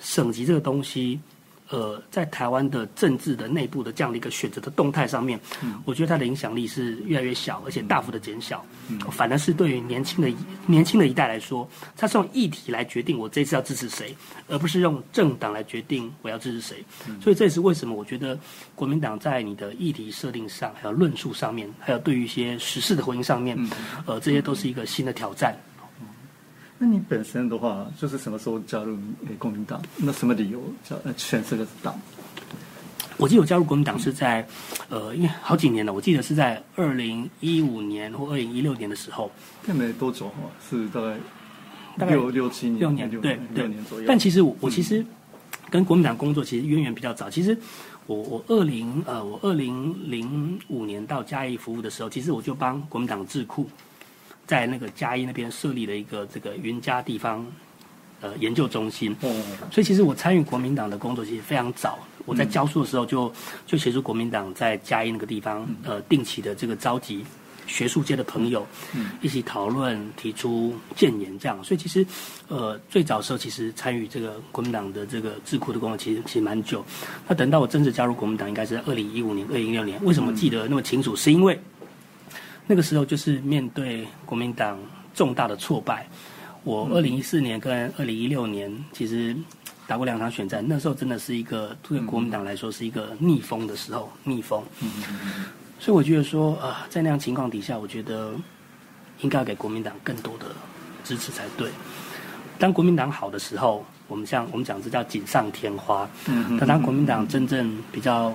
[0.00, 1.20] 省级这个东西。
[1.68, 5.38] 呃，在台湾的政治的内部的这样的一个选择的动态上面，
[5.84, 8.64] 我觉得它的影响力是越来越小，而且大幅的减小。
[9.10, 10.32] 反而是对于年轻的
[10.66, 14.14] 年轻的一代来说，它是用议题来决定我这次要支持谁，
[14.48, 16.84] 而不是用政党来决定我要支持谁。
[17.20, 18.38] 所以这也是为什么我觉得
[18.74, 23.58] 国民党在你的议题设定上，还有论述上面，还有对于一些时事的回应上面，
[24.06, 25.56] 呃，这些都是一个新的挑战。
[26.78, 28.98] 那你本身的话，就是什么时候加入
[29.38, 29.80] 国民党？
[29.96, 31.98] 那什么理由加选这个党？
[33.16, 34.46] 我记得我加入国民党是在，
[34.90, 39.30] 呃，因为好几年了，我记得是在二零一五年或二零一六年的时候。
[39.64, 40.34] 那没多久哈，
[40.68, 41.16] 是大概
[41.96, 44.04] 大概六六七年六年对六年左右。
[44.06, 45.02] 但其实我我其实
[45.70, 47.30] 跟国民党工作其实渊源比较早。
[47.30, 47.56] 其实
[48.06, 53.66] 我我二零呃我二零零五年到嘉义服务的时候，其实我就帮国民党智库。
[54.46, 57.44] 在那个嘉义那边设立了一个这个云嘉地方
[58.20, 59.14] 呃研究中心，
[59.70, 61.98] 所以其实我参与国民党的工作其实非常早。
[62.24, 63.32] 我在教书的时候就
[63.66, 67.24] 就协助国民党在嘉义那个地方呃定期的这个召集
[67.68, 71.62] 学术界的朋友，嗯一起讨论提出建言这样。
[71.62, 72.04] 所以其实
[72.48, 76.84] 呃最早时候其实参与这个国民党的这个智库的工作其实其实蛮久。
[77.28, 80.04] 那等到我正式加入国民党，应该是二零一五年、二零一六年。
[80.04, 81.14] 为什么记得那么清楚？
[81.14, 81.58] 是因为
[82.66, 84.78] 那个时候就是面对国民党
[85.14, 86.06] 重大的挫败，
[86.64, 89.36] 我二零一四年跟二零一六年其实
[89.86, 94.60] 打过两场选战，那时候真的是一个对国民党来说是一个逆风的时候，逆风。
[95.78, 98.34] 所以我觉得说啊，在那样情况底下，我觉得
[99.20, 100.46] 应该要给国民党更多的
[101.04, 101.70] 支持才对。
[102.58, 106.08] 当国民党好的时候，我们像我们讲这叫锦上添花。
[106.58, 108.34] 但当国民党真正比较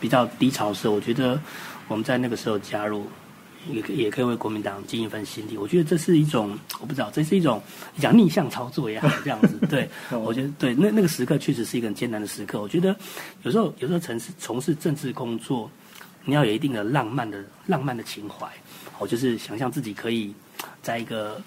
[0.00, 1.40] 比较低潮的时候，我觉得
[1.88, 3.06] 我们在那个时候加入。
[3.70, 7.62] 也也可以为国民党尽一份心力，我觉得这是一种，我不知道，这是一种
[7.98, 9.58] 讲逆向操作也好，这样子。
[9.68, 12.60] 对， 我觉得对，那那个时刻确实是一个很艰难的时刻。
[12.60, 12.94] 我觉得
[13.42, 15.70] 有时候有时候从事从事政治工作，
[16.24, 18.46] 你要有一定的浪漫的浪漫的情怀，
[18.98, 20.34] 我就是想象自己可以
[20.82, 21.40] 在一个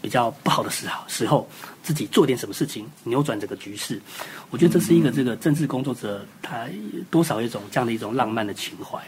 [0.00, 1.48] 比较不好的时候时候，
[1.82, 4.00] 自己做点什么事情扭转整个局势。
[4.50, 6.66] 我觉得这是一个这个政治工作者他
[7.10, 8.98] 多少一种这样的一种浪漫的情怀。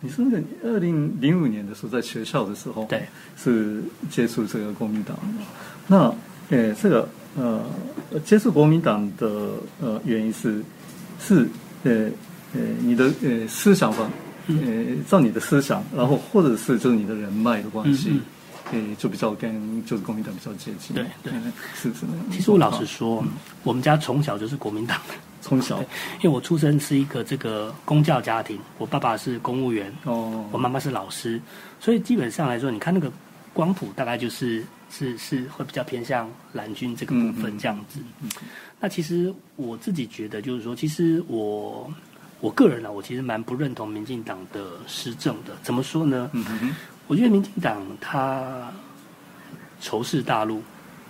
[0.00, 3.06] 你是那个二零零五年的时候，在学校的时候，对，
[3.36, 5.18] 是接触这个国民党。
[5.86, 6.14] 那
[6.50, 7.64] 呃，这个呃，
[8.24, 10.62] 接触国民党的呃原因是
[11.18, 11.48] 是
[11.84, 12.10] 呃
[12.54, 14.10] 呃你的呃思想吧，
[14.48, 14.56] 呃
[15.08, 18.20] 照你的思想，然后或者是就是你的人脉的关系，
[18.72, 20.94] 呃就比较跟就是国民党比较接近。
[20.94, 21.32] 对对，
[21.74, 22.24] 是是那样。
[22.30, 23.24] 其实我老实说，
[23.62, 25.14] 我们家从小就是国民党的。
[25.46, 25.78] 从小，
[26.20, 31.40] 因为我出生是一个这个公教家庭，我爸爸是公务员，哦，我妈妈是老师，
[31.78, 33.08] 所以基本上来说，你看那个
[33.52, 38.00] 光谱大概就是是是会比较偏向蓝军这个部分这样子。
[38.80, 41.88] 那其实我自己觉得，就是说，其实我
[42.40, 45.52] 我个人呢，我其实蛮不认同民进党的施政的。
[45.62, 46.28] 怎么说呢？
[47.06, 48.68] 我觉得民进党他
[49.80, 50.60] 仇视大陆，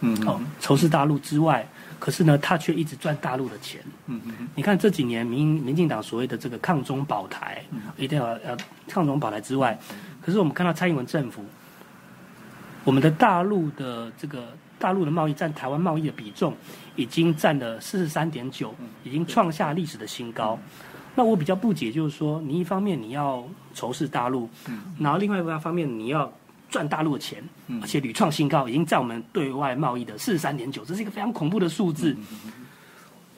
[0.01, 1.67] 嗯哦，仇视大陆之外。
[1.99, 3.81] 可是呢，他却一直赚大陆的钱。
[4.07, 7.65] 嗯嗯你看这几年民民进党所谓的这个抗中保台，
[7.97, 8.57] 一定要要
[8.87, 9.79] 抗中保台之外，
[10.21, 11.45] 可是我们看到蔡英文政府，
[12.85, 16.55] 我们的大陆的这个大陆的贸易占台湾贸易的比重，
[16.97, 20.59] 已经占了四十三点九，已经创下历史的新高。
[21.15, 24.49] 那我比较不解，就是说，你一方面你要仇视大陆，
[24.99, 26.31] 然后另外一个方面你要。
[26.69, 27.43] 赚大陆的钱，
[27.81, 32.17] 而且屡创新高，已经在我们对外贸易的四十三点九，这是一个非常恐怖的数字。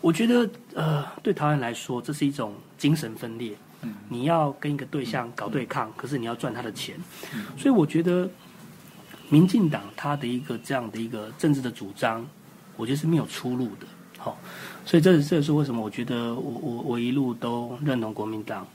[0.01, 3.53] 我觉得，呃，对台湾来说，这是一种精神分裂。
[4.09, 6.97] 你要跟一个对象搞对抗，可是你要赚他的钱，
[7.57, 8.29] 所以我觉得，
[9.29, 12.27] 民进党他的一个这样的一个政治的主张，
[12.77, 13.87] 我觉得是没有出路的。
[14.17, 14.37] 好，
[14.85, 15.81] 所以这这是为什么？
[15.83, 18.67] 我觉得我我我一路都认同国民党。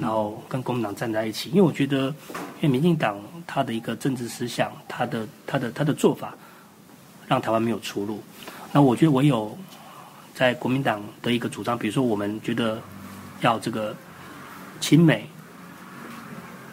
[0.00, 2.14] 然后跟国民党站在一起，因为我觉得，
[2.60, 6.34] 因为民进党他的一个政治思想，他的他的他的做法，
[7.28, 8.22] 让台湾没有出路。
[8.72, 9.56] 那我觉得唯有
[10.34, 12.80] 在国民党的一个主张，比如说我们觉得
[13.40, 13.94] 要这个
[14.80, 15.28] 亲美，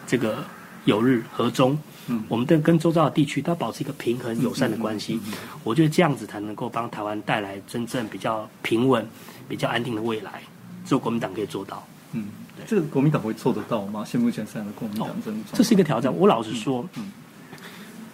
[0.06, 0.44] 这个
[0.86, 5.20] 友日和中，嗯，我们跟跟周遭的地区都要保持一个平衡友善的关系。
[5.62, 9.06] 我觉得这样子才能够帮台湾带来真正比较平稳、
[9.48, 10.42] 比较安定的未来。
[10.84, 11.86] 只有国民党可以做到。
[12.12, 12.26] 嗯。
[12.66, 14.04] 这个国民党会做得到吗？
[14.06, 16.14] 现目前这样的国民党真这是一个挑战。
[16.14, 16.88] 我老实说，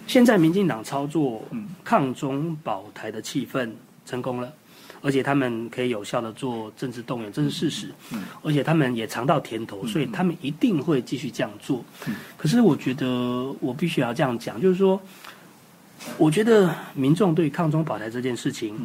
[0.05, 1.41] 现在民进党操作
[1.83, 3.71] 抗中保台的气氛
[4.05, 4.51] 成功了，
[5.01, 7.87] 而且他们可以有效的做政治动员，这是事实。
[8.11, 11.83] 嗯而且他们也尝到甜头，所以他们一定会继续这样做。
[12.37, 13.07] 可是我觉得
[13.61, 15.01] 我必须要这样讲，就是说，
[16.17, 18.75] 我觉得民众对抗中保台这件事情。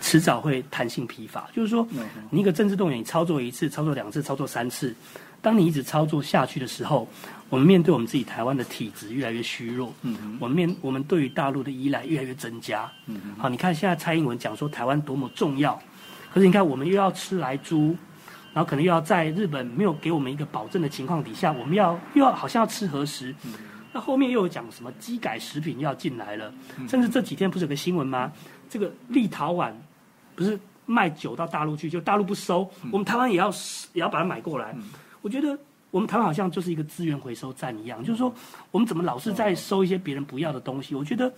[0.00, 1.86] 迟早会弹性疲乏，就是说，
[2.30, 4.94] 你一个政治动员，你操作一次、操作两次、操作三次，
[5.42, 7.06] 当你一直操作下去的时候，
[7.48, 9.92] 我们面对我们自己台湾的体质越来越虚弱，
[10.38, 12.90] 我们面我们对于大陆的依赖越来越增加。
[13.36, 15.80] 好，你看现在蔡英文讲说台湾多么重要，
[16.32, 17.94] 可是你看我们又要吃来猪，
[18.54, 23.34] 然后可能又要在日本没有给我们一个保证的情况底下，我们要又要好像要吃核食，
[23.92, 26.52] 那后面又有讲什么机改食品要进来了，
[26.88, 28.32] 甚至这几天不是有个新闻吗？
[28.70, 29.72] 这个立陶宛。
[30.40, 33.50] 不是卖酒到大陆去，就大陆不收，我们台湾也要
[33.92, 34.74] 也要把它买过来。
[35.20, 35.56] 我觉得
[35.90, 38.34] 我们台湾好像就是一个资源回收站一样，就是说
[38.70, 40.94] 我们怎么老是在收一些别人不要的东西？
[40.94, 41.30] 我觉得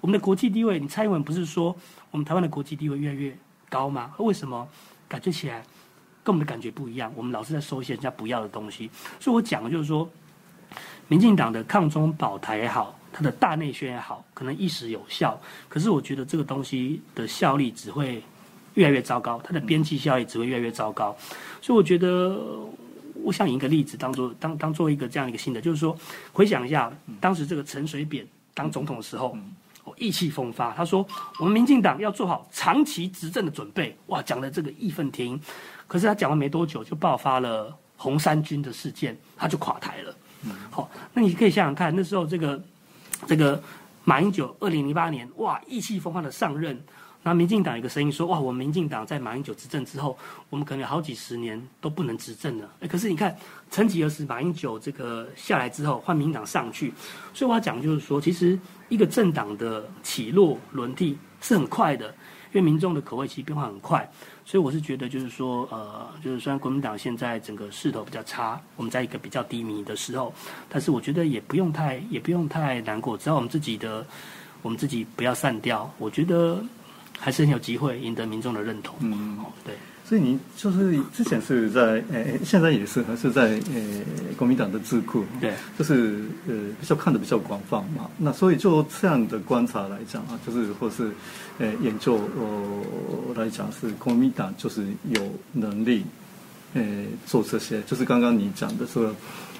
[0.00, 1.74] 我们的国际地位，你蔡英文不是说
[2.12, 3.36] 我们台湾的国际地位越来越
[3.68, 4.14] 高吗？
[4.18, 4.64] 为什么
[5.08, 5.60] 感觉起来
[6.22, 7.12] 跟我们的感觉不一样？
[7.16, 8.88] 我们老是在收一些人家不要的东西。
[9.18, 10.08] 所以我讲的就是说，
[11.08, 15.36] 民进党的抗中保台也好，它的大内宣也好，可能一时有效，
[15.68, 18.22] 可是我觉得这个东西的效力只会。
[18.76, 21.16] 越来越糟糕，它的边际效益只会越来越糟糕，
[21.60, 22.38] 所以我觉得，
[23.24, 25.96] 我想以一个例子当做当当做一个这样一个新的，就是说，
[26.32, 29.36] 回想一下当时这个陈水扁当总统的时候，
[29.82, 31.04] 我意气风发，他说
[31.40, 35.40] 我们民进党要做好长期执政的准备，哇，讲的这个义愤填膺，
[35.86, 40.14] 可是他讲完没多久就爆发了红三军的事件，他就垮台了。
[40.70, 42.62] 好，那你可以想想看，那时候这个
[43.26, 43.60] 这个
[44.04, 46.78] 马英九二零零八年，哇，意气风发的上任。
[47.26, 50.16] 那民进党有个声音说：“哇，我们民进党在马英九执政之后，
[50.48, 53.36] 我们可能有好几十年都不能执政了。”哎，可是你看，
[53.68, 56.94] 曾几何时，马英九这个下来之后，换民进党上去，
[57.34, 58.56] 所以我要讲就是说，其实
[58.90, 62.06] 一个政党的起落轮替是很快的，
[62.52, 64.08] 因为民众的口味其实变化很快。
[64.44, 70.32] 所以我是觉得就是说，呃，就是虽然国民党现在整个势头比较差，我们在一个比较低迷的时候，
[70.68, 74.06] 但是我觉得也不用太也不用太难过，只要我们自己的
[74.62, 76.62] 我们自己不要散掉，我觉得。
[77.18, 78.96] 还是很有机会赢得民众的认同。
[79.00, 79.74] 嗯，对。
[80.08, 84.02] 所以你就是之前是在呃，现在也是还是在呃
[84.36, 85.24] 国民党的智库。
[85.40, 85.52] 对。
[85.76, 88.08] 就是呃比较看的比较广泛嘛。
[88.16, 91.10] 那所以就这样的观察来讲啊，就是或是
[91.58, 92.82] 呃研究呃
[93.34, 95.20] 来讲是国民党就是有
[95.52, 96.04] 能力
[96.74, 96.82] 呃
[97.26, 97.82] 做这些？
[97.82, 99.12] 就是刚刚你讲的说，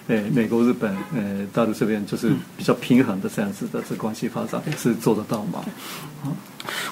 [0.08, 5.64] 呃，美国、日本、呃，大陆这边就是比较平衡的这样子的这关系发展，是做得到吗？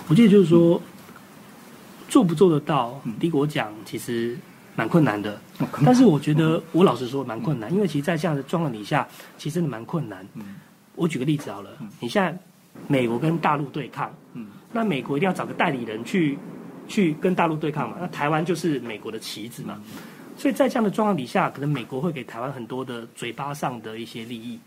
[0.08, 0.80] 我觉得就是说，
[2.08, 4.36] 做不做得到，第一个我讲其实
[4.74, 5.40] 蛮困难的。
[5.84, 9.06] 但是我觉得我老实说蛮困难，因为其实，在这样的状况底下，
[9.38, 10.26] 其实真的蛮困难。
[10.96, 12.36] 我举个例子好了，你现在
[12.88, 14.12] 美国跟大陆对抗，
[14.72, 16.36] 那美国一定要找个代理人去
[16.88, 17.96] 去跟大陆对抗嘛？
[18.00, 19.80] 那台湾就是美国的棋子嘛？
[20.36, 24.58] 所以在这样的状况底下，可能美国会给台湾很多的嘴巴上的一些利益。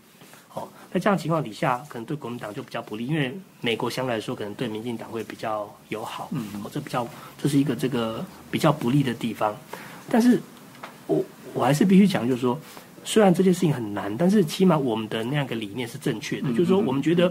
[0.54, 6.30] 哦，在这样情况底下，可能对国民党就比较不利，因为美国相对来说可能对民进党会比较友好。
[6.32, 7.06] 嗯，哦，这比较
[7.40, 9.54] 这是一个这个比较不利的地方。
[10.10, 10.40] 但是，
[11.06, 12.58] 我我还是必须讲，就是说，
[13.04, 17.30] 虽然这件事情很难，但是起码我们的那样一个理念是正确的，就是说，我们觉得，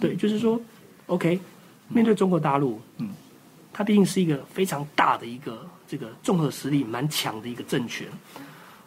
[0.00, 0.58] 对，就是说
[1.06, 1.38] ，OK，
[1.88, 3.10] 面对中国大陆，嗯，
[3.74, 8.08] 它毕竟是一个非常大的一个这个综合实力蛮强的一个政权，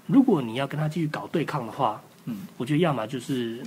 [0.08, 2.02] 如果你要跟他继续搞对抗的话。
[2.30, 3.64] 嗯，我觉得要么就是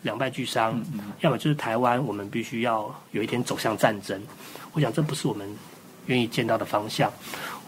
[0.00, 0.82] 两败俱伤，
[1.20, 4.18] 要么就是台湾我们必须要有一天走向战争。
[4.72, 5.46] 我想这不是我们
[6.06, 7.12] 愿意见到的方向。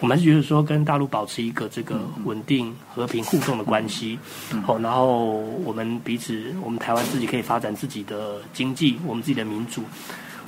[0.01, 4.19] 我们是觉得说跟大陆保持一个这个稳定、和平互动的关系，
[4.65, 5.27] 好，然后
[5.63, 9.83] 我们彼此，我们台湾自己可以发展自己的经济，我们自己的民主。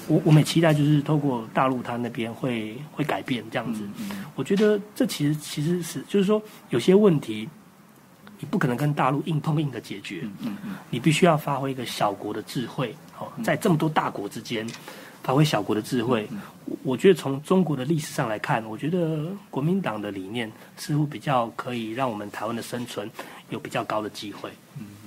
[0.08, 3.88] 我我们也期待就是透过大陆他那边会会改变这样子。
[4.34, 7.48] 我觉得这其实其实是就是说有些问题。
[8.40, 10.56] 你不可能跟大陆硬碰硬的解决嗯，
[10.90, 14.66] 你必须要发挥一个小国的智慧，哦，在这么多大国之间，
[15.22, 16.28] 发挥小国的智慧。
[16.82, 23.08] 我觉得从中国的历史上来看，我觉得国民党的理念似乎比较可以让我们台湾的生存
[23.50, 24.50] 有比较高的机会。
[24.78, 25.03] 嗯，对。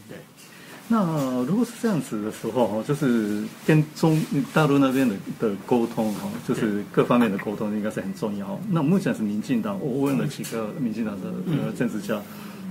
[0.88, 4.22] 那如果是这样子的时候哈，就是跟中
[4.54, 8.60] 大陆那边的的沟通，哈，就是各方面的沟通应该是很重要。
[8.70, 12.22] 那目前是民进党，我问了几个民进党的呃政治家。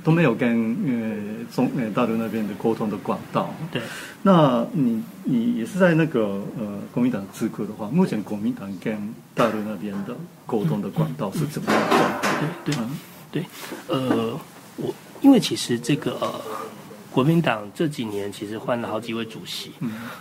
[0.05, 3.53] 都没有跟呃中呃大陆那边的沟通的管道。
[3.73, 3.83] 对，
[4.23, 12.21] 那你你也是在那个呃国民党智库的话，目前国民党跟大陆那边的沟通的管道是怎么样
[12.65, 12.77] 对
[13.33, 13.45] 对，
[13.89, 14.39] 呃，
[14.77, 16.41] 我因为其实这个呃
[17.17, 19.73] 国民党这几年其实换了好几位主席，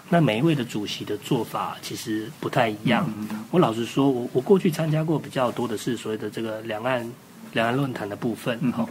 [0.08, 3.06] 那每一位的主席的做法其实不太一样。
[3.52, 7.06] 我老实说，我我过去参加过比较多的是所谓的这个两岸。
[7.54, 8.86] 两岸论坛的部分，好，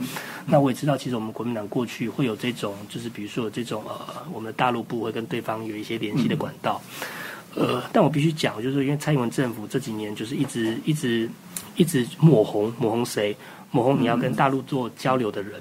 [0.47, 3.95] 那我也知道，其实我们国民党过去会有这种，就是比如说这种呃，
[4.33, 6.81] 我们的大陆部会跟对方有一些联系的管道，
[7.57, 11.29] 呃，但我必须讲，就是因为蔡英文政府这几年就是一直一直
[11.77, 13.37] 一直抹红抹红谁，
[13.71, 15.61] 抹红你要跟大陆做交流的人，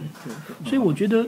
[0.65, 1.27] 所以我觉得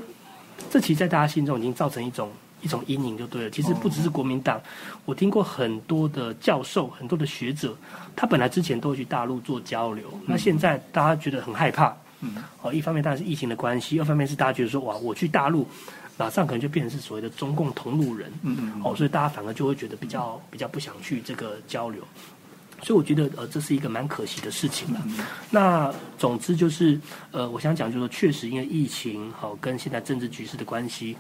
[0.70, 2.30] 这其实在大家心中已经造成一种。
[2.62, 3.50] 一种阴影就对了。
[3.52, 4.60] 其实不只是国民党，
[5.04, 7.78] 我听过很多的教授、很多的学者，
[8.16, 11.96] 他本来之前都会去大陆做交流，那现在大家觉得很害怕。
[12.22, 15.68] 嗯，哦，一方面当然是疫情的关系，二方面是大家觉得说，哇，我去大陆，
[16.18, 18.32] 马上可能就变成是所谓的中共同路人。
[18.42, 18.82] 嗯嗯。
[18.84, 22.02] 哦，所以大家反而就会觉得比较比较不想去这个交流。
[22.82, 25.02] 所以我觉得，呃，这是一个蛮可惜的事情了。
[25.50, 27.00] 那总之就是，
[27.32, 31.16] 呃，我想讲就是说，确实因为疫情，好跟现在政治局势的关系，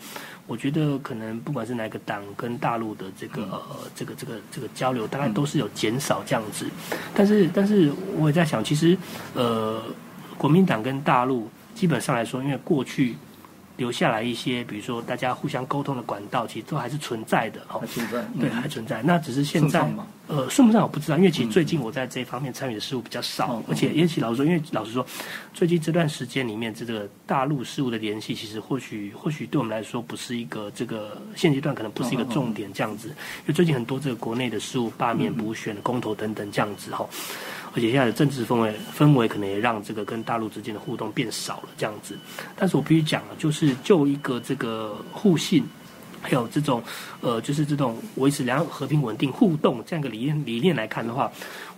[0.47, 6.68] 我觉得可能不管是哪个党跟大陆的这个呃这个这个这个交流，大概都是有减少这样子。
[7.16, 8.97] 但是，但是我也在想，其实，
[9.34, 9.82] 呃，
[10.38, 13.16] 国民党跟大陆基本上来说，因为过去。
[13.78, 17.61] 留下来一些，比如说大家互相沟通的管道，其实都还是存在的。
[17.67, 19.01] 还存在，对，还存在。
[19.03, 19.86] 那只是现在，
[20.28, 25.05] 呃，算不上我不知道，因为其实最近我在这一方面参与的事务比较少，而且也许老实说，因为老实说，
[25.53, 37.07] 最近这段时间里面，这个大陆事务的联系，其实或许或许对我们来说不是一个这个现阶段可能不是一个重点这样子，因为最近很多这个国内的事务罢免、补选、公投等等这样子哈。
[37.76, 42.17] 而且现在的政治氛围氛围可能也让这个跟大陆之间的互动变少了这样子，
[42.55, 45.61] 但是我必须讲了，就是就一个这个互信，
[46.21, 46.82] 还有这种
[47.19, 51.30] 呃，就是这种维持两岸和平稳定互动这样一个理念理念来看的话，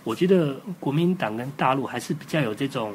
[0.04, 2.94] 我觉得国民党跟大陆还是比较有这种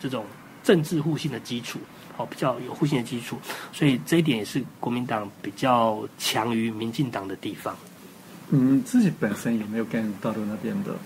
[0.00, 0.26] 这种
[0.64, 1.78] 政治互信的基础，
[2.16, 3.38] 哦，比较有互信的基础，
[3.72, 7.76] 所以这一点也是国民党比较强于民进党的地方。
[8.48, 10.96] 你自己本身有没有跟大陆那边的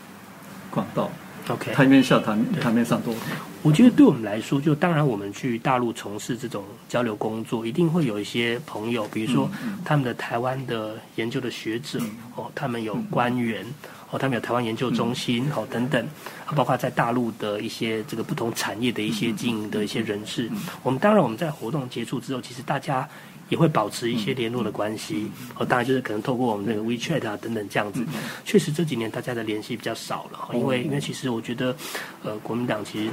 [0.70, 1.11] 管道。
[1.49, 3.14] ？OK，台面下台台面上多。
[3.62, 9.51] 我觉得对我们来说，就当然我们去大陆从事这种交流工作，一定会有一些朋友，比如说
[9.84, 11.99] 他们的台湾的研究的学者
[12.36, 13.64] 哦，他们有官员
[14.11, 16.07] 哦，他们有台湾研究中心哦等等，
[16.55, 20.51] 包括在大陆的一些这个不同产业的一些经营的一些人士。
[20.82, 23.09] 我们当然我们在活动结束之后，其实大家。
[23.49, 28.05] 也会保持一些联络的关系，哦，当然就是可能透过我们这个 WeChat 啊等等这样子。
[28.45, 31.76] 确实这几年大家的联系比较少了，因为因为其实我觉得，
[32.22, 33.11] 呃，国民党其实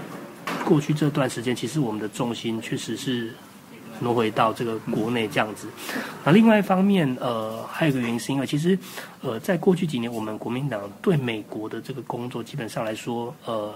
[0.66, 3.34] 过去这段时间，其实我们的重心确实是
[4.00, 5.68] 挪回到这个国内这样子。
[6.24, 8.78] 那另外一方面，呃，还有一个原因是因为其实，
[9.22, 13.74] 呃，在过去几年，我们国民党对美国的这个工作，基本上来说，呃，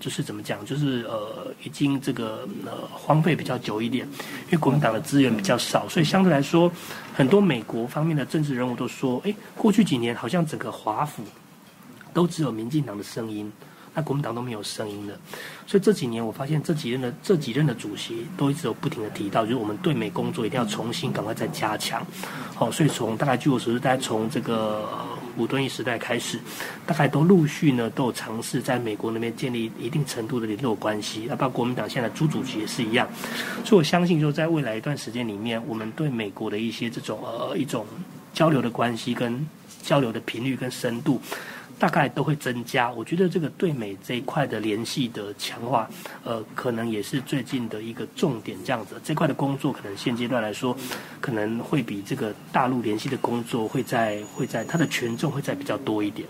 [0.00, 4.04] 就是怎么讲，就是呃，已经这个呃荒废比较久一点，
[4.46, 6.72] 因为国民党的资源比较少，所以相对来说，
[7.14, 11.22] 很多美国方面的政治人物都说，哎，过去几年好像整个华府
[12.14, 13.52] 都只有民进党的声音。
[13.94, 15.18] 那国民党都没有声音的，
[15.66, 22.06] 所以这几年我发现这几任的这几任的主席都一直有不停的提到，就是我们对美工作一定要重新赶快再加强。
[22.54, 24.88] 好，所以从大概据我所知，大概从这个
[25.36, 26.38] 武敦义时代开始，
[26.86, 31.26] 大概都陆续呢都有尝试在美国那边建立一定程度的联络关系。
[31.28, 33.08] 那包括国民党现在朱主席也是一样，
[33.64, 37.84] 所以我相信，就在未来一段时间里面，我们对美国的一些这种呃一种
[38.32, 39.44] 交流的关系跟
[39.82, 41.20] 交流的频率跟深度。
[41.80, 45.88] 大概都会增加，我觉得这个对美这一块的联系的强化，
[46.22, 48.58] 呃，可能也是最近的一个重点。
[48.62, 50.76] 这样子，这块的工作可能现阶段来说，
[51.22, 56.28] 可能会比这个大陆联系的工作会在会在它的权重会在比较多一点。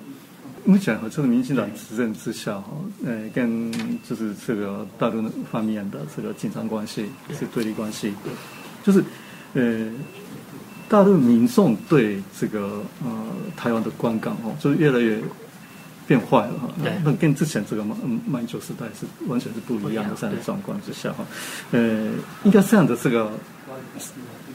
[0.64, 2.70] 目前和这个民进党执政之下，哈，
[3.05, 3.72] 呃，跟
[4.09, 8.14] 就是这个大陆方面的这个紧张关系是对立关系，
[8.84, 9.03] 就是
[9.55, 9.90] 呃。
[10.91, 13.26] 大陆民众对这个呃
[13.57, 15.22] 台湾的观感哦，就是越来越
[16.05, 16.68] 变坏了哈。
[17.05, 21.24] 那跟之前这个满满洲时代是完全是不一样的这样的状况之下哈。
[21.70, 22.11] 呃，
[22.43, 23.30] 应该这样的这个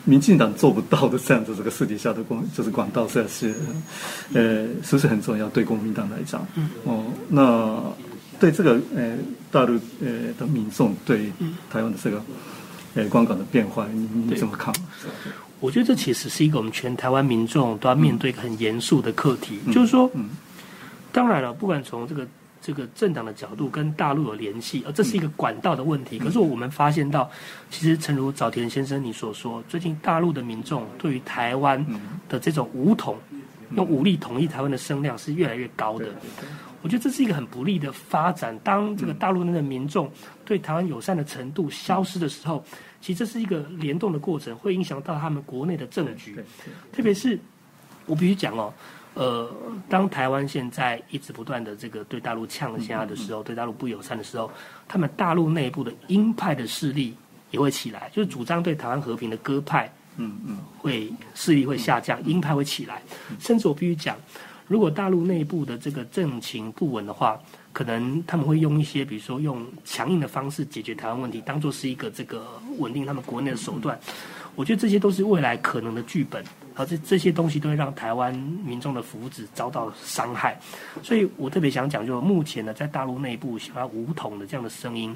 [0.03, 3.55] 民进党做不到的这样的这个私底下的管就是管道，实在是
[4.33, 5.47] 呃，是不是很重要？
[5.47, 6.45] 对国民党来讲，
[6.83, 7.81] 哦，那
[8.41, 9.17] 对这个呃
[9.53, 11.31] 大陆呃的民众对
[11.71, 12.21] 台湾的这个
[12.95, 14.73] 呃观感的变化，你你怎么看？
[15.61, 20.09] 我觉得这其实是一个我们全台湾民众都要面对一个很严肃的课题，就是说，
[21.11, 22.27] 当然了，不管从这个
[22.61, 26.19] 这个政党的角度跟大陆有联系，而这是一个管道的问题。
[26.19, 27.29] 可是我们发现到，
[27.71, 31.83] 其实诚如早田先生你所说，最近大陆的民众对于台湾
[32.27, 33.17] 的这种武统
[33.75, 36.07] 用武力统一台湾的声量是越来越高的。
[36.81, 38.55] 我觉得这是一个很不利的发展。
[38.63, 40.11] 当这个大陆那的民众
[40.43, 42.63] 对台湾友善的程度消失的时候。
[43.05, 46.43] 其实这是一个联动的过程，会影响到他们国内的政局。
[46.91, 47.37] 特别是
[48.07, 48.73] 我必须讲哦，
[49.13, 49.47] 呃，
[49.87, 54.49] 当台湾现在一直不断的这个对大陆呛虾的时候，对大陆不友善的时候，
[54.87, 57.15] 他们大陆内部的鹰派的势力
[57.51, 59.87] 也会起来，就是主张对台湾和平的鸽派，
[60.17, 63.03] 嗯嗯，会势力会下降，鹰派会起来。
[63.39, 64.17] 甚至我必须讲，
[64.67, 67.39] 如果大陆内部的这个政情不稳的话。
[67.75, 72.47] 可能他们会用一些，比如说用强硬的方式解决台湾问题，当做是一个这个
[72.77, 73.99] 稳定他们国内的手段。
[74.55, 76.41] 我觉得这些都是未来可能的剧本，
[76.75, 80.57] 而这这些东西都会让台湾民众的福祉遭到伤害。
[81.03, 85.13] 所以我特别想讲，就目前呢，在大陆内部想要武统的这样的声音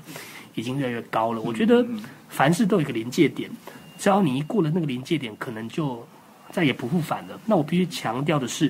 [0.55, 1.39] 已经越来越高了。
[1.39, 1.85] 我觉得
[2.27, 3.49] 凡事都有一个临界点，
[3.97, 6.05] 只要你一过了那个临界点，可能就
[6.51, 7.39] 再也不复返了。
[7.45, 8.69] 那我必须强调的是。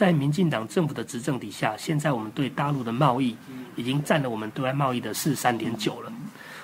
[0.00, 3.36] 在民进党政府的执政底下，现在我们对大陆的贸易
[3.76, 6.10] 已经占了我们对外贸易的四十三点九了。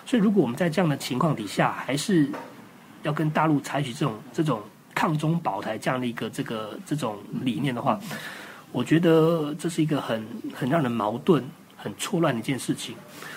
[0.06, 2.30] 所以，如果我们在这样的情况底下，还是
[3.02, 4.62] 要跟大陆采取这种这种
[4.94, 8.00] 抗中保台这样的一个这个这种理念的话，
[8.72, 11.44] 我觉得这是一个很很让人矛盾、
[11.76, 12.94] 很错乱的一件事情。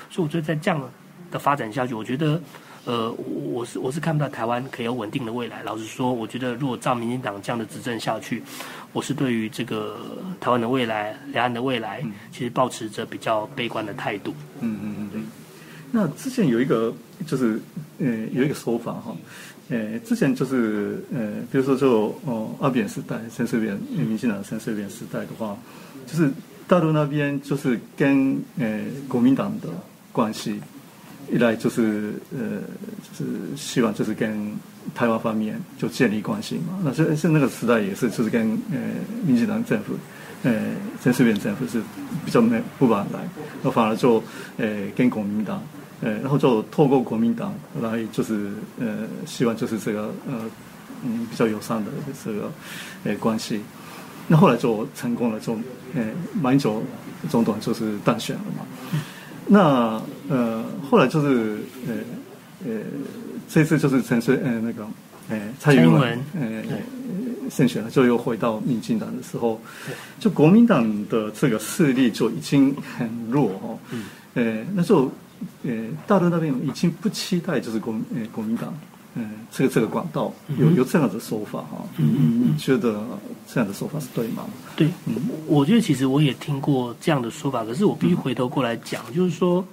[0.10, 0.82] 所以，我觉得在这样
[1.30, 2.42] 的发展下去，我觉得。
[2.86, 5.62] 呃，我是我是看不到台湾可以有稳定的未来。
[5.62, 8.42] 老实说，我觉得如果照民进党这样的执政下去，
[8.92, 9.98] 我是对于这个
[10.40, 14.34] 台湾的未来、两岸的未来，其实保持着比较悲观的态度。
[14.62, 15.28] 嗯嗯嗯嗯。
[15.92, 16.94] 那之前有一个
[17.26, 17.60] 就是
[18.00, 19.16] 呃有一个说法哈，
[19.70, 25.58] 呃之前就是呃比如说就哦二扁时代、三四扁、民进党三四扁时代的话，
[26.06, 26.32] 就是
[26.68, 29.70] 大陆那边就是跟呃国民党的
[30.12, 30.60] 关系。
[31.32, 32.62] 一来就是呃，
[33.14, 34.52] 就是希望就是跟
[34.96, 36.80] 台湾方面就建立关系嘛。
[36.84, 38.78] 那是是那个时代也是就是跟呃
[39.26, 39.94] 民进党政府，
[40.44, 40.52] 呃
[41.04, 41.82] 陈水扁政府是
[42.26, 43.20] 比较没不往来，
[43.62, 44.24] 那反而就
[44.58, 45.62] 呃跟国民党，
[46.02, 50.50] 呃然后就透过国民党来就是呃希望就是这个呃
[51.04, 51.92] 嗯比较友善的
[52.26, 52.52] 这个
[53.04, 53.62] 呃关系。
[54.28, 55.54] 那后来就成功了，就
[55.96, 56.06] 呃
[56.42, 56.84] 马英九
[57.30, 58.66] 总统就是当选了嘛。
[59.52, 61.58] 那呃，后来就是
[61.88, 61.96] 呃
[62.66, 62.82] 呃，
[63.50, 64.88] 这次就是陈水呃那个
[65.30, 66.64] 呃蔡英文呃
[67.50, 69.60] 胜选了，就又回到民进党的时候，
[70.20, 73.78] 就国民党的这个势力就已经很弱哦。
[73.92, 74.06] 嗯。
[74.36, 75.12] 呃，那时候
[75.64, 75.72] 呃
[76.06, 78.74] 大陆那边已经不期待就是国呃国民党。
[79.16, 83.04] 嗯，这个这个管道有有这样的说法哈，嗯嗯你觉得
[83.52, 84.46] 这样的说法是对吗？
[84.76, 85.16] 对，嗯，
[85.48, 89.66] 我觉得其实我也听过这样的说法，可是我必须回头过来讲，就是说，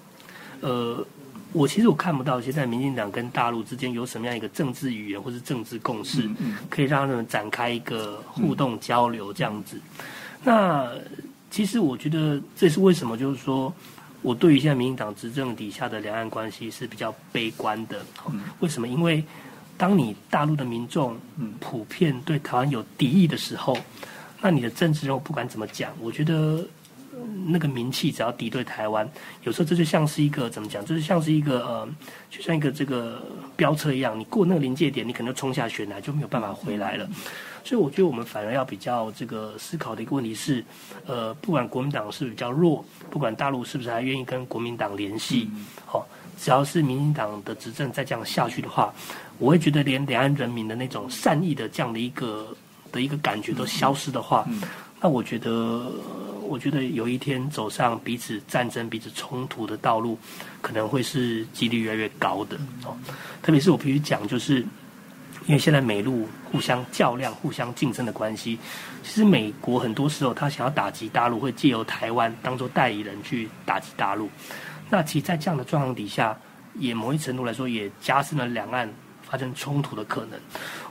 [0.61, 1.07] 呃，
[1.53, 6.29] 我其实我看不到现在民进党跟大陆之间有什么样一个政治语言或是政治共识，
[6.69, 9.81] 可以让他们展开一个互动交流这样子。
[10.43, 10.91] 那
[11.51, 13.73] 其实我觉得这是为什么，就是说
[14.23, 18.05] 我对于现在民进党执政底下的两岸关系是比较悲观的。
[18.61, 18.87] 为什么？
[18.89, 19.25] 因为
[19.79, 21.17] 当你大陆的民众
[21.61, 23.77] 普遍对台湾有敌意的时候，
[24.41, 26.67] 那你的政治人物不管怎么讲，我觉得
[27.47, 29.09] 那个名气只要敌对台湾，
[29.45, 31.89] 有时候这就像是一个怎么讲，就是像是一个呃，
[32.31, 33.23] 就像一个这个
[33.57, 37.09] 飙车一样，你过那个临界点，你可能冲下悬崖就没有办法回来了。
[37.65, 40.65] 所以我觉得我们反而要比较这个思考的一个问题是，
[41.07, 45.49] 呃，不管国民党是比较弱，不管大陆是不是还愿意跟国民党联系，
[45.85, 46.07] 好，
[46.39, 48.93] 只要是民进党的执政再这样下去的话。
[49.39, 52.57] 我会觉得，连两岸人民的那种善意的这样的一个
[52.91, 54.49] 的一个感觉都消失的话，
[54.99, 55.93] 那我觉得，
[56.47, 60.19] 我觉得有一天走上彼此战争、彼此冲突的道路，
[60.61, 62.97] 可能会是几率越来越高的哦。
[63.43, 64.61] 特别是我必须讲，就是
[65.47, 68.59] 因为现在美陆互相较量、互相竞争的关系，
[69.03, 74.31] 其实美国很多时候他想要打击大陆，会借由台湾当做代理人去打击大陆。
[74.89, 76.39] 那其实，在这样的状况底下，
[76.75, 78.89] 也某一程度来说，也加深了两岸。
[79.29, 80.39] 发生冲突的可能，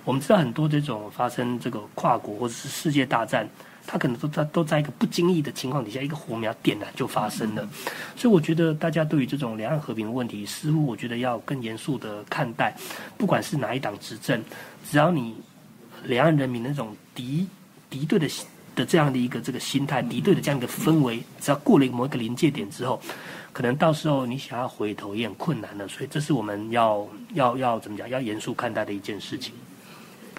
[0.03, 3.47] 我们知道很多这种发生这个跨国或者是世界大战，
[3.87, 7.67] 它可能都在都在一个不经意的情况底下，一个火苗点燃就发生了。
[8.15, 12.75] 所以我觉得大家对于这种两岸和平的问题，似乎我觉得要更严肃的看待。
[13.17, 14.43] 不管是哪一党执政，
[14.89, 15.35] 只要你
[16.03, 17.47] 两岸人民那种敌
[17.89, 18.27] 敌对的
[18.75, 23.01] 的这样的一个这个心态，敌对的这样一个氛围，只要过了某一个临界点之后。
[23.53, 29.53] 可能到时候你想要回头也很困难的，所以这是我们要要要怎么讲，要严肃看待的一件事情。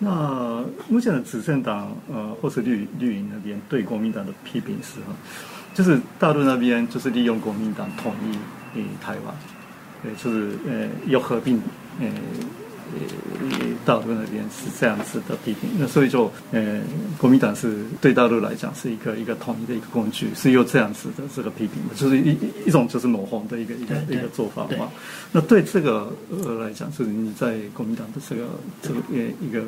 [0.01, 5.15] 那目前的执政党呃，或是绿绿营那边对国民党的批评是哈，
[5.75, 9.35] 就是大陆那边就是利用国民党统一诶台湾，
[10.03, 11.61] 对，就是呃要合并
[12.01, 12.07] 呃。
[12.95, 16.81] 呃，大陆那边是这样子的批评，那所以就呃，
[17.19, 24.89] 国民党是对大陆来讲是一个一个统一的一个工具，是有这样子的这个批评，就是一一种就是抹红的一个一个一个做法嘛。
[25.33, 28.47] 那对这个呃来讲，就是你在国民党的这个
[28.81, 29.01] 这个
[29.41, 29.63] 一个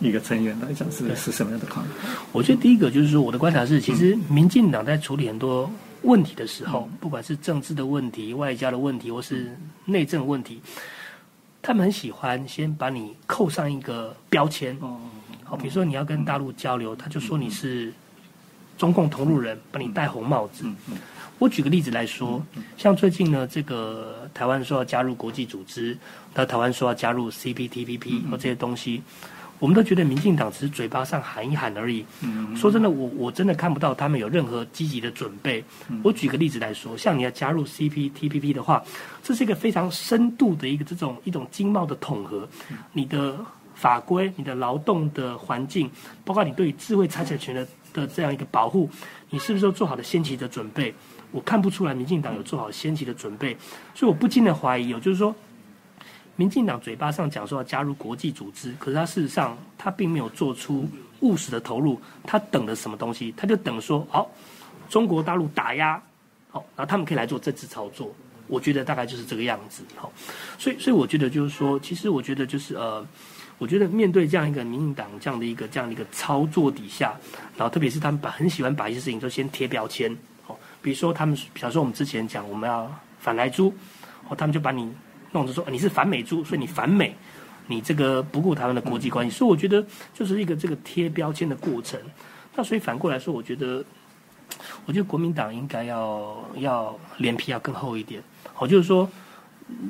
[0.00, 1.90] 一个成员来讲，是是什么样的看法？
[2.32, 5.70] 我觉得第一个就是说，我的观察是，其实民进党在处理很多
[6.02, 10.60] 问题的时候，不管是政治的问题、外交的问题，或是内政问题。
[11.66, 14.78] 他们很喜欢先把你扣上一个标签，
[15.42, 17.90] 好，比如说你要跟大陆交流，他就说你是
[18.76, 20.66] 中共同路人，把你戴红帽子。
[21.38, 22.44] 我举个例子来说，
[22.76, 25.96] 像最近呢，这个台湾说要加入国际组织，
[26.34, 29.02] 那台湾说要加入 CPTPP 或这些东西。
[29.64, 32.04] 我们都觉得民进党只是嘴巴上喊一喊而已。
[32.54, 35.64] 说真的，我我真的看不到他们有任何积极的准备。
[36.02, 38.84] 我举个例子来说，像你要加入 CPTPP 的话，
[39.22, 42.46] 这是一个非常深度的一个这种一种经贸的统合。
[42.92, 43.38] 你的
[43.74, 45.90] 法规、你的劳动的环境，
[46.26, 48.90] 包括你对于智慧财产权的的这样一个保护，
[49.30, 50.94] 你是不是都做好了先期的准备？
[51.32, 53.56] 我看不出来民进党有做好先期的准备，
[53.94, 55.34] 所以我不禁的怀疑，有就是说。
[56.36, 60.88] 民进党嘴巴上讲说要加入国际组织，可是他事实上他并没有做出
[61.20, 63.32] 务实的投入，他等的什么东西？
[63.36, 64.28] 他就等说好，
[64.88, 66.02] 中国大陆打压，
[66.50, 68.12] 好，然后他们可以来做政治操作。
[68.46, 70.12] 我觉得大概就是这个样子，好，
[70.58, 73.06] 所以所以我觉得就是说，其实我觉得就是呃，
[73.56, 77.14] 我觉得面对这样一个民进党这样的一个这样的一个操作底下，
[77.56, 83.72] 然后特别是他们把很喜欢把一些事情都先贴标签，好，比如说他们，比如说我们之前讲我们要反来租，
[84.28, 84.92] 哦，他们就把你。
[85.34, 87.14] 弄着说你是反美猪，所以你反美，
[87.66, 92.00] 你这个不顾台湾的国际关系，所以我觉得就是一个这个贴标签的过程。
[92.54, 93.84] 那所以反过来说，我觉得，
[94.86, 98.22] 我觉得国民党应该要要脸皮要更厚一点。
[98.52, 99.10] 好，就是说，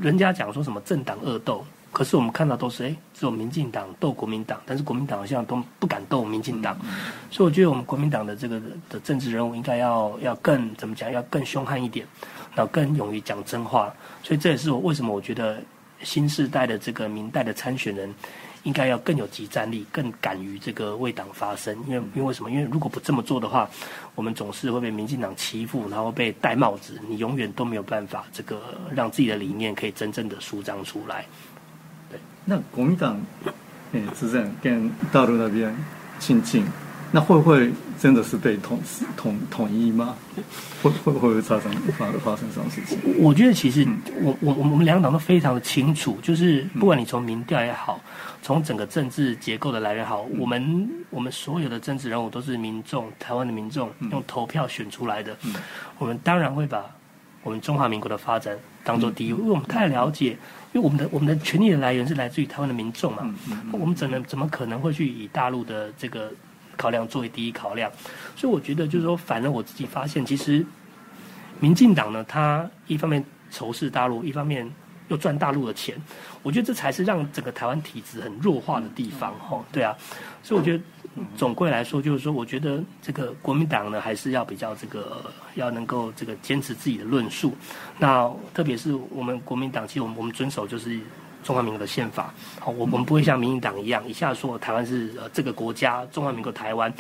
[0.01, 6.75] 人家讲说什么政党恶斗，可是我们看到都是哎，只有民进党斗国民党，但是国民党好像都不敢斗民进党。
[7.31, 12.07] 所以我觉得我们国民党的这个的政治人物应该要要更怎么讲，要更凶悍一点。
[12.55, 13.93] 然后更勇于讲真话，
[14.23, 15.61] 所以这也是我为什么我觉得
[16.03, 18.15] 新时代的这个明代的参选人
[18.63, 21.77] 应该要更有集战力，更敢于这个为党发声。
[21.87, 22.51] 因为因为什么？
[22.51, 23.69] 因为如果不这么做的话，
[24.15, 28.61] 我们总是会被民进党欺负，然后被戴帽子，你永远都没有办法这个
[28.95, 31.27] 让自己的理念可以真正的舒张出来。
[32.11, 33.21] 对，那国民党
[33.93, 35.75] 诶执政跟大陆那边
[36.19, 36.65] 亲近。
[37.15, 38.81] 那会不会真的是被统
[39.17, 40.17] 统统一吗？
[40.83, 42.99] 会会会不会发生发发生这种事情？
[43.21, 43.87] 我觉得其实
[44.21, 48.01] 我我我们两党都非常的清楚，就是不管你从民调也好，
[48.43, 55.37] 从整个政治结构的来源好，我们我们所有的政治人物都是民众，台湾的民众用投票选出来的，
[55.99, 56.85] 我们当然会把
[57.45, 60.31] 我们中华民国的发展当做第一，因为我们太了解，
[60.73, 63.81] 因为我们的我们的权利的来源是来自于台湾的民众嘛，嗯嗯嗯。
[63.81, 66.33] 我们怎能怎么可能会去以大陆的这个
[66.77, 67.91] 考量作为第一考量？
[68.37, 70.65] 所以我觉得就是说，反正我自己发现，其实
[71.61, 74.69] 民进党呢，他一方面仇视大陆，一方面
[75.09, 75.95] 又赚大陆的钱，
[76.43, 79.97] 我觉得这才是让整个台湾体制很弱化的地方，吼，对啊，
[80.43, 80.83] 所以我觉得
[81.37, 87.57] 总归来说，就是说，我觉得这个国民党呢，还是要比较这个要能够这个坚持自己的论述，
[87.99, 90.99] 那特别是我们国民党，其实我们我们遵守就是。
[91.45, 96.93] 中华民国的宪法，好，我我们不会像民进党一样，一下说台湾是呃这个国家，中华民国台湾，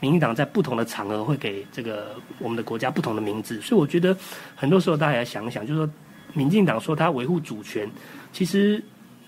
[0.00, 4.16] 民进党在不同的场合会给这个我们的国家不同的名字，所以我觉得
[4.54, 5.90] 很多时候大家也要想一想，就是说，
[6.32, 7.90] 民进党说他维护主权，
[8.32, 8.80] 其实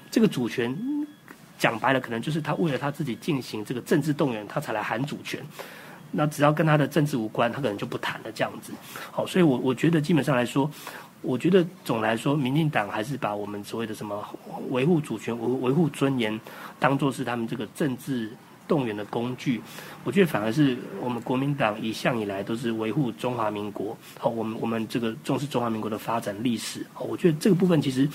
[0.09, 0.73] 这个主权
[1.59, 5.45] 讲白了，可能就是他为了他自己进行这个政治动员，他才来喊主权。
[6.13, 8.73] 那只要跟他的政治无关，他可能就不谈了这样子。
[9.11, 10.71] 好，所以我我觉得基本上来说。
[11.23, 14.25] 我觉得总来说，民进党还是把我们所谓的什么
[14.71, 16.41] 维护主权、维维护尊严，
[16.79, 18.31] 当做是他们这个政治
[18.67, 19.61] 动员的工具。
[20.05, 23.97] 我觉得反而是我们国民党一向以来都是维护中华民国。
[24.19, 26.87] 好，我们我们这个重视中华民国的发展历史。
[26.99, 28.09] 我觉得这个部分其实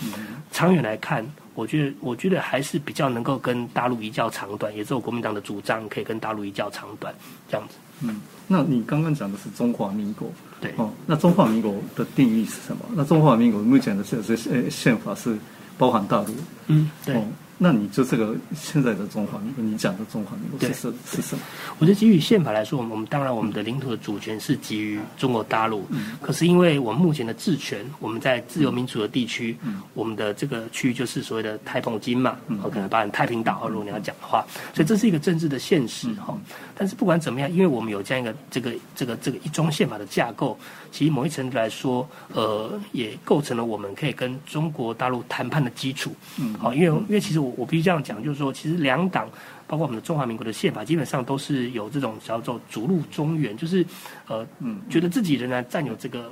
[0.52, 1.24] 长远来看，
[1.56, 7.16] 我觉得我觉得还是比较能够跟大陆一较长短，也是我国民党的主张，可以跟大陆一较长短
[7.50, 7.76] 这样子。
[8.02, 10.30] 嗯，那你刚刚讲的是中华民国，
[10.60, 12.86] 对哦，那中华民国的定义是什么？
[12.94, 15.38] 那中华民国目前的这这呃宪法是
[15.78, 16.36] 包含大陆，
[16.68, 17.16] 嗯，对。
[17.16, 17.26] 哦，
[17.58, 21.42] 那你就这个现在的中华民国，你讲的中华民国是是是什么？
[21.80, 25.88] 我觉得基于宪法来说，我们我们当然我们的领土的主权是基于中国大陆，
[26.22, 29.56] 可是因为我们目前的治权，我们在自由民主的地区，
[29.94, 36.38] 我们的这个区域就是所谓的台澎金嘛，我可能包含太平岛，如果你要讲的话，所以这是一个政治的现实哈。
[36.78, 40.58] 但是不管怎么样，因为我们有这样一个这个这个这个一中宪法的架构，
[40.92, 46.14] 其实某一程度来说，呃，也构成了我们可以跟中国大陆谈判的基础。
[46.38, 49.30] 嗯，好，因为因为其实我我必须这样讲，就是说，其实两党
[49.68, 53.86] 包括我们的中华民国的宪法，基本上都是有这种叫做逐鹿中原，就是
[54.28, 56.32] 呃，嗯，觉得自己仍然占有这个。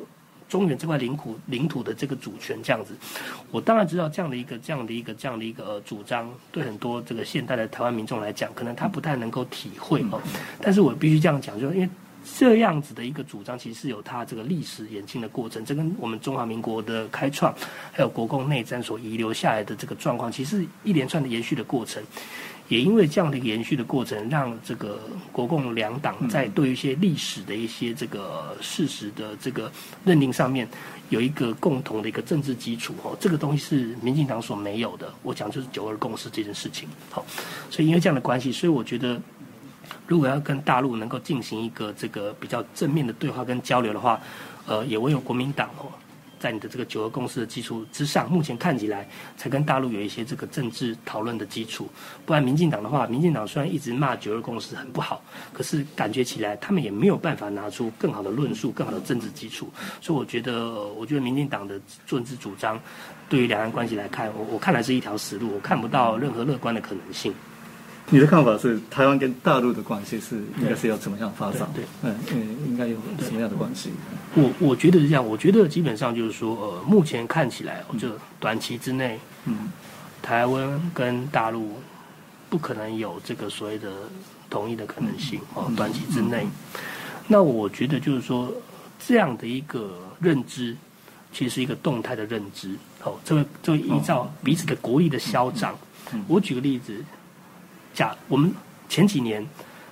[0.49, 2.93] 中原这块领土领土的这个主权这样子，
[3.49, 10.21] 我当然知道这样的一个这样的一个这样的一个呃主张，对很多这个现代的台湾民众来讲，可能他不太能够体会哦。
[10.61, 11.89] 但是我必须这样讲，就是因为
[12.37, 15.63] 这样子的一个主张，其实是有它这个历史演进的过程。
[15.65, 17.53] 这跟我们中华民国的开创，
[17.91, 22.01] 还有国共内战所遗留下来的这个状况，其实一连串的延续的过程。
[22.69, 24.97] 也因为这样的一个延续的过程，让这个
[25.33, 29.69] 国共两党在对一些历史的一些这个事实的这个
[30.05, 30.67] 认定上面，
[31.09, 33.15] 有一个共同的一个政治基础哦。
[33.19, 35.13] 这个东西是民进党所没有的。
[35.23, 36.87] 我讲就是九二共识这件事情。
[37.11, 37.23] 好，
[37.69, 39.21] 所以因为这样的关系，所以我觉得，
[40.13, 44.21] 如果要跟大陆能够进行一个这个比较正面的对话跟交流的话，
[44.67, 45.89] 呃，也唯有国民党哦。
[46.39, 49.07] 在你的这个九二共识的基础之上，目前看起来
[49.37, 51.89] 才跟大陆有一些这个政治讨论的基础。
[52.27, 59.67] 不然，民进党的话，民进党虽然一直骂九二共识很不好，可是感觉起来他们也没有办法拿出更好的论述、更好的政治基础。
[59.99, 62.79] 所以，我觉得，我觉得民进党的政治主张
[63.29, 67.33] 对于两岸关系来看，我我看来是一条死路，我看不到任何乐观的可能性。
[68.13, 71.67] 你的看法是台湾跟大陆的关系是应该是要怎么样发展？
[71.73, 73.89] 对，嗯嗯，应该有什么样的关系？
[74.35, 78.09] 我我觉得是这样，我觉得基本上就是说，呃，目前看起来，就
[78.39, 79.71] 短期之内，嗯，
[80.21, 81.71] 台湾跟大陆
[82.51, 83.91] 不可能有这个所谓的
[84.47, 86.45] 统一的可能性哦，短期之内。
[87.27, 88.53] 那我觉得就是说，
[89.03, 90.77] 这样的一个认知，
[91.31, 92.75] 其实是一个动态的认知。
[93.03, 95.75] 哦，这个这个依照彼此的国力的消长。
[96.27, 97.03] 我举个例子。
[97.93, 98.53] 假我们
[98.89, 99.45] 前几年，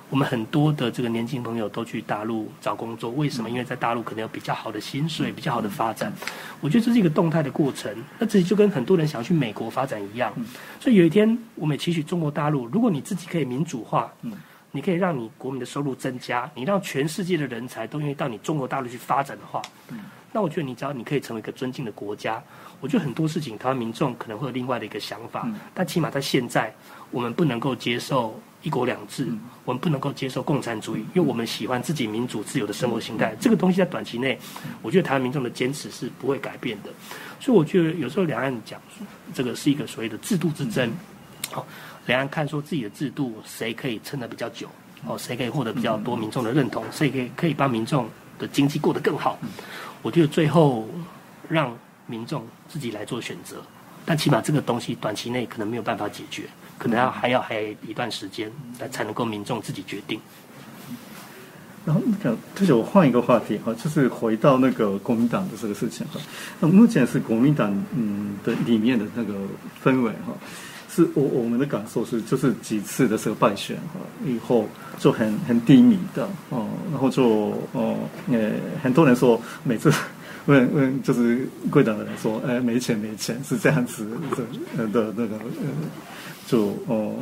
[0.10, 3.50] 我们很多的这个年轻朋友都去大陆找工作，为什么？
[3.50, 6.12] 因为在大陆可能有比较好的薪水，比较好的发展。
[6.60, 7.96] 我觉得这是一个动态的过程。
[8.20, 10.34] 那这就跟很多人想要去美国发展一样。
[10.80, 14.12] 所以有一天，我们也期许中国大陆，如果你自己可以民主化，
[14.72, 19.62] 你可以让你国民的收入增加，你让全世界的人才都愿意到你中国大陆去发展的话，
[20.32, 22.42] 那我觉得你只要你可以成为一个尊敬的国家。
[22.80, 26.74] 我觉得很多事情，台湾民众可能会有另外的一个想法，但起码在现在。
[27.12, 29.28] 我们不能够接受一国两制，
[29.66, 33.36] 我们不能够接受共产主义，因为我们喜欢自己民主自由的生活形态。
[33.38, 34.40] 这个东西在短期内，
[34.82, 36.90] 我觉得台湾民众的坚持是不会改变的。
[37.38, 38.80] 所以我觉得有时候两岸讲
[39.34, 40.90] 这个是一个所谓的制度之争，
[41.52, 41.68] 好，
[42.06, 44.70] 两岸看说自己的制度谁可以撑得比较久，
[45.06, 48.10] 哦，谁可以获得比较多民众的认同，谁可以可以帮民众
[48.40, 49.38] 的经济过得更好。
[50.02, 50.88] 我觉得最后
[51.48, 51.76] 让
[52.08, 53.62] 民众自己来做选择，
[54.06, 56.44] 但起码这个东西短期内可能没有办法解决。
[56.78, 60.20] 可能要还要还一段时间，才才能够民众自己决定。
[61.86, 66.20] 然后那个，就是我换一个话题哈，就是回到那个国民党的这个事情哈。
[66.60, 69.34] 那目前是国民党嗯的里面的那个
[69.84, 70.34] 氛围哈，
[70.94, 74.68] 是我我们的感受是，就是几次的这个败选哈以后
[75.00, 77.98] 就很很低迷的哦，然后就哦
[78.30, 78.52] 呃
[78.84, 79.90] 很多人说每次
[80.48, 84.06] 问问就是贵党的人说，哎没钱没钱是这样子
[84.76, 85.70] 的的那个呃
[86.46, 87.16] 就哦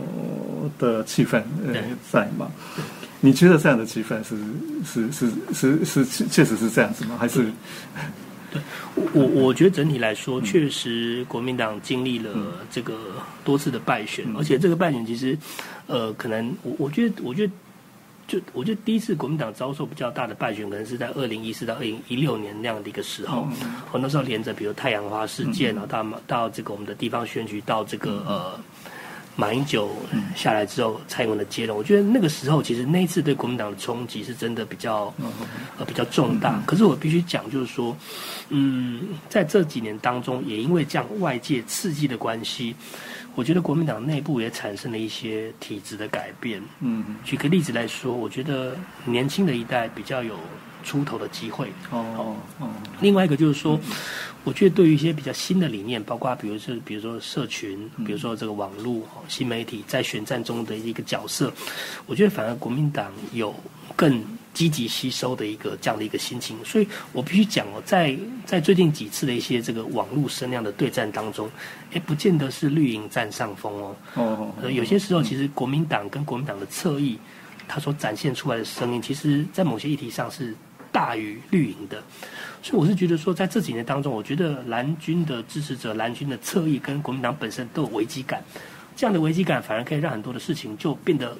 [0.79, 1.73] 的气氛呃
[2.11, 2.51] 在嘛。
[3.21, 4.35] 你觉得这样的气氛是
[4.83, 5.11] 是
[5.53, 7.17] 是是是确实是这样子吗？
[7.19, 7.51] 还是？
[8.51, 8.61] 对，
[9.13, 12.31] 我我觉得整体来说，确实国民党经历了
[12.71, 12.97] 这个
[13.43, 15.37] 多次的败选，而且这个败选其实，
[15.87, 17.53] 呃，可能我我觉得我觉得
[18.27, 23.47] 就我觉得第一次国民党遭受比较大的败选，可能是在二零一四到二零一六年那样的一个时候，
[23.91, 28.59] 我那时候连着比如太阳花事件啊，到到这个我们的地方选举，到这个呃。
[29.39, 29.89] 马英九
[30.35, 35.13] 下来之后，蔡英文的接任，我觉得那个时候其实那一次对国民党的冲击是真的比较
[35.77, 36.61] 呃比较重大。
[36.65, 37.95] 可是我必须讲，就是说，
[38.49, 42.75] 嗯，在这几年当中，也因为这样外界刺激的关系，
[43.33, 46.61] 我觉得国民党内部也产生了一些体制的改变。
[46.81, 48.75] 嗯，举个例子来说，我觉得
[49.05, 50.35] 年轻的一代比较有
[50.83, 51.71] 出头的机会。
[51.91, 52.67] 哦哦。
[52.99, 53.79] 另外一个就是说。
[54.49, 61.53] 我觉得对于一些比较新的理念，包括比如是，比如说社群，比如说这个网络新媒体在选战中的一个角色，
[62.07, 63.53] 我觉得反而国民党有
[63.95, 64.19] 更
[64.51, 66.57] 积极吸收的一个这样的一个心情。
[66.65, 71.47] 所以我必须讲哦，在在最近几次的一些这个网络声量的对战当中，
[71.91, 73.95] 哎，不见得是绿营占上风哦。
[74.15, 74.51] 哦。
[74.71, 77.19] 有些时候，其实国民党跟国民党的侧翼，
[77.67, 80.55] 他所展现出来的声音，其实在某些议题上是
[80.99, 82.03] 大于绿营的。
[82.61, 88.43] 所以我是觉得说，在这几年当中，我觉得蓝军的支持者、蓝军的侧翼跟国民党本身都有危机感，
[88.97, 91.37] 这样的危机感反而可以让很多的事情就变得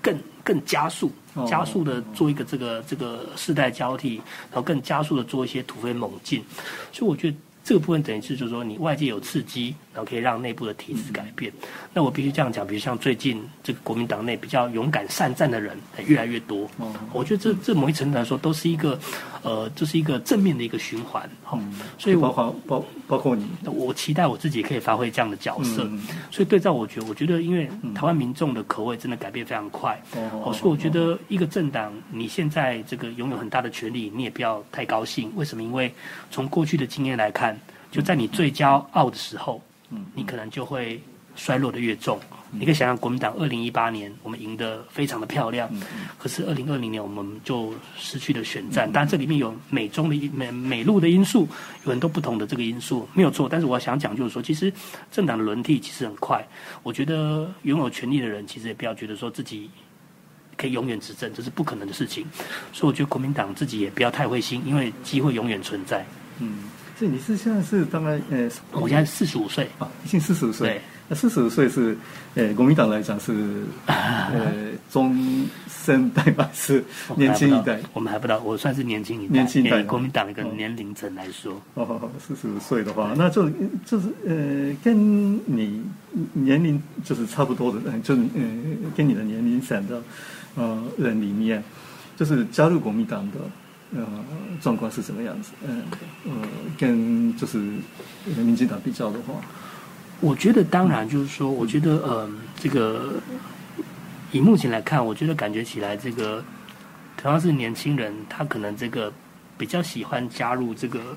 [0.00, 1.10] 更更加速，
[1.44, 6.44] 加速的做一个这个这个世代交替，然后更加速的做一些突飞猛进。
[6.92, 7.36] 所以我觉得。
[7.62, 11.52] 这个部分等于是，就是说，你外界有刺激，然后可以让内部的体制改变。
[11.92, 15.76] 那我必须这样讲，比如像最近这个国民党内比较勇敢善战的人
[16.06, 16.66] 越来越多。
[16.78, 18.98] 哦，我觉得这这某一程度来说，都是一个
[19.42, 21.28] 呃，这是一个正面的一个循环。
[21.50, 21.58] 哦，
[21.98, 25.86] 所以包括包包括你，我期待我自己可以发挥这样的角色。
[26.30, 30.00] 所以对照我觉得，我觉得因为台湾民众的口味真的改变非常快。
[30.14, 35.30] 哦，所以我觉得一个政党，你现在这个拥有很大的权利，你也不要太高兴。
[35.36, 35.62] 为什么？
[35.62, 35.92] 因为
[36.30, 37.54] 从过去的经验来看。
[37.92, 39.60] 就在你最骄傲的时候，
[39.90, 41.00] 嗯，你可能就会
[41.36, 42.18] 衰落的越重。
[42.52, 45.70] 你可以想象，国民党二零一八年我们赢得非常的漂亮，
[46.18, 48.90] 可是二零二零年我们就失去了选战。
[48.90, 51.48] 当然，这里面有美中的美美陆的因素，
[51.84, 53.48] 有很多不同的这个因素，没有错。
[53.48, 54.72] 但是我想讲就是说，其实
[55.12, 56.44] 政党的轮替其实很快。
[56.82, 59.70] 我觉得拥有权力的人，其实也不要觉得说自己
[60.56, 62.26] 可以永远执政，这是不可能的事情。
[62.72, 66.04] 所以我觉得国民党自己也不要太灰心，因为机会永远存在。
[66.40, 66.64] 嗯。
[67.00, 70.68] 所以你是现在是大概呃，我现在四十五岁啊，已经四十五岁。
[70.68, 71.96] 对，那四十五岁是
[72.34, 74.52] 呃，国民党来讲是 呃
[74.90, 76.84] 中生代吧，是
[77.16, 77.80] 年轻一代。
[77.94, 79.32] 我们还不到，我算是年轻一代。
[79.32, 81.58] 年轻一代，国民党一个年龄层来说。
[81.72, 83.48] 哦，四十五岁的话，那就
[83.86, 85.82] 就是呃，跟你
[86.34, 88.42] 年龄就是差不多的，就是呃，
[88.94, 90.02] 跟你的年龄层的
[90.54, 91.64] 呃人里面，
[92.14, 93.38] 就是加入国民党的。
[93.92, 94.06] 呃，
[94.60, 95.52] 状况是什么样子？
[95.66, 95.82] 嗯，
[96.24, 96.32] 呃，
[96.78, 97.58] 跟就是
[98.36, 99.34] 民进党比较的话，
[100.20, 103.14] 我觉得当然就是说，我觉得呃，这个
[104.30, 106.44] 以目前来看，我觉得感觉起来，这个
[107.16, 109.12] 同样是年轻人，他可能这个
[109.58, 111.16] 比较喜欢加入这个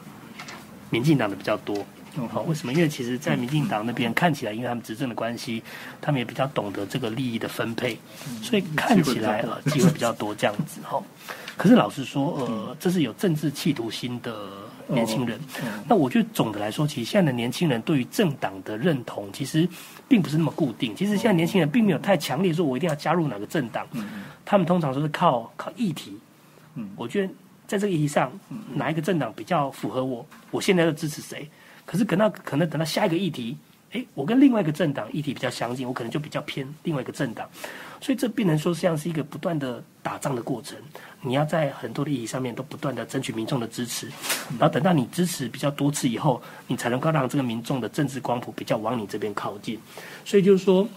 [0.90, 1.86] 民进党的比较多。
[2.32, 2.74] 好，为什么？
[2.74, 5.64] 因为其实，在民进党那边看起来，因为他们执政的关系，
[6.00, 7.98] 他们也比较懂得这个利益的分配，
[8.42, 11.02] 所以看起来呃机会比较多这样子哈。
[11.58, 14.50] 可是老实说，呃，这是有政治企图心的
[14.88, 15.40] 年轻人。
[15.88, 19.68] 那我觉得总的来说，其实现在的年轻人对于政党的认同，其实
[20.08, 20.96] 并不是那么固定。
[20.96, 23.88] 其实现在年轻人并没有太强烈说，我一定要加入哪个政党。
[24.46, 26.18] 他们通常都是靠靠议题。
[26.76, 27.34] 嗯，我觉得
[27.68, 28.32] 在这个议题上，
[28.74, 31.50] 哪一个政党比较符合我，我现在就支持谁。
[31.86, 33.58] 可是等到可能等到下一个议题。
[33.92, 37.48] 哎，我跟另外一个政党议题比较相近，我可能就比较偏另外一个政党，
[38.02, 40.76] 所以这变成说像是一个不断的打仗的过程。
[41.22, 44.08] 你要在很多的议题上面都不断的争取民众的支持，
[44.58, 49.80] 然后等到你支持比较多次以后，你才能够让这个民众的政治光谱比较往你这边靠近。
[50.26, 50.90] 所以就是说，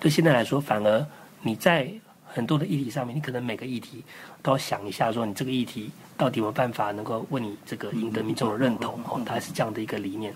[0.00, 1.06] 对现在来说，反而
[1.42, 1.88] 你在
[2.26, 4.02] 很多的议题上面，你可能每个议题
[4.42, 5.92] 都要想一下，说你这个议题
[6.22, 10.32] 到底有没有办法能够为你这个赢得民众的认同哦，大概是这样的一个理念。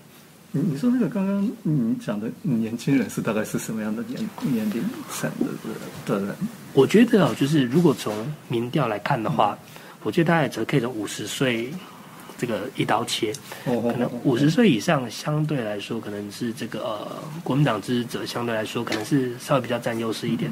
[0.51, 5.47] 你你说那个刚刚你讲的年轻人是大概是什么样的年年龄层的
[6.05, 6.35] 的人？
[6.73, 8.13] 我觉得啊，就是如果从
[8.49, 9.57] 民调来看的话，
[10.03, 11.71] 我觉得大概只可以从五十岁
[12.37, 13.33] 这个一刀切，
[13.65, 20.51] 可能五十岁以上相对来说，可能是这个呃国民党支持者相对来说可能是稍微比较占优势一点。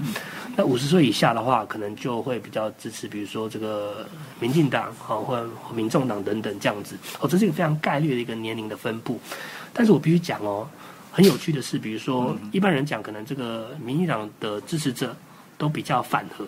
[0.55, 4.07] 那五十岁以下的话，可能就会比较支持，比如说这个
[4.39, 6.95] 民进党啊，或者民众党等等这样子。
[7.19, 9.19] 哦，这是一个非常概率的一个年龄的分布。
[9.73, 10.67] 但是我必须讲哦，
[11.11, 15.15] 很有趣的是，比如说一般人讲，可能这个民进党的支持者。
[15.57, 16.45] 都比较反核，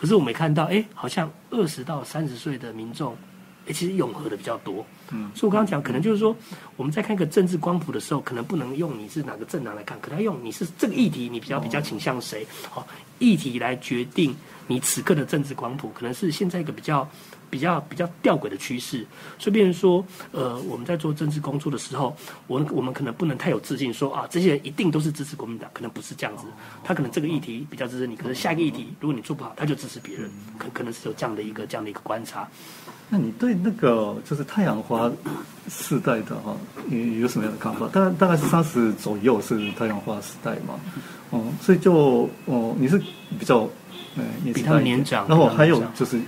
[0.00, 3.14] 可是我没看到，哎，好像二十到三十岁的民众，
[3.68, 4.84] 哎，其实永和的比较多。
[5.10, 6.34] 嗯，所以我刚刚讲，可能就是说，
[6.76, 12.86] 我们在看一个政治光谱的时候，可能不能用你是哪个政党来看，可能要用你是这个议题，你比较比较倾向谁，好，
[13.18, 14.34] 议题来决定
[14.66, 17.08] 你此刻的政治光谱，可能是现在一个比较。
[17.50, 19.06] 比较比较吊诡的趋势，
[19.38, 22.14] 所以变成说，呃，我们在做政治工作的时候，
[22.46, 26.44] 我我们可能不能太有自信，说啊，这些人一定都是支持国民党，可能不是这样子。
[26.84, 32.46] 他可能这个议题比较支持你，可是下一个议题，如果你做不好，他就支持别人，可可能是有这样的一个这样的一个观察。
[33.08, 35.10] 那你对那个就是太阳花
[35.68, 36.56] 世代的哈，
[36.90, 37.88] 有有什么样的看法？
[37.88, 40.78] 大概大概是三十左右是太阳花时代嘛？
[41.30, 42.98] 哦，所以就哦，你是
[43.38, 43.68] 比较
[44.16, 46.20] 呃比他们年长，然后还有就是。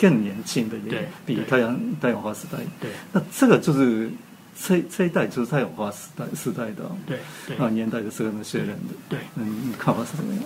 [0.00, 4.10] 更年轻的也比太阳太阳花时代，对，那这个就是
[4.58, 7.18] 这这一代就是太阳花时代时代的，对，
[7.58, 10.42] 啊年代的这个那些人的，对，嗯，看法是怎么样？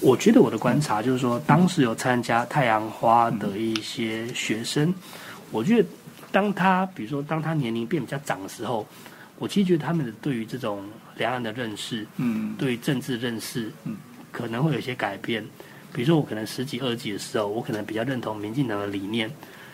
[0.00, 4.94] 我觉得我的观察就是说，当时有参加太阳花的一些学生，
[5.50, 5.88] 我觉得
[6.30, 8.86] 当他比如说当他年龄变比较长的时候，
[9.38, 10.84] 我其实觉得他们的对于这种
[11.16, 13.96] 两岸的认识，嗯，对于政治认识，嗯，
[14.30, 15.44] 可能会有一些改变。
[15.92, 19.30] 比如说，我可能十几、二十几的时候，我可能比较认同民进党的理念。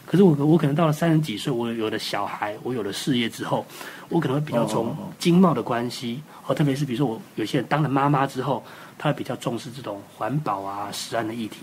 [0.06, 3.64] 可是我我可能到了三十几岁，我有了小孩，我有了事业之后，
[4.08, 8.62] 我可能会比较从经贸的关系，哦，特别是比如说我有些人当了妈妈之后，
[8.98, 11.60] 他会比较重视这种环保啊、食安的议题。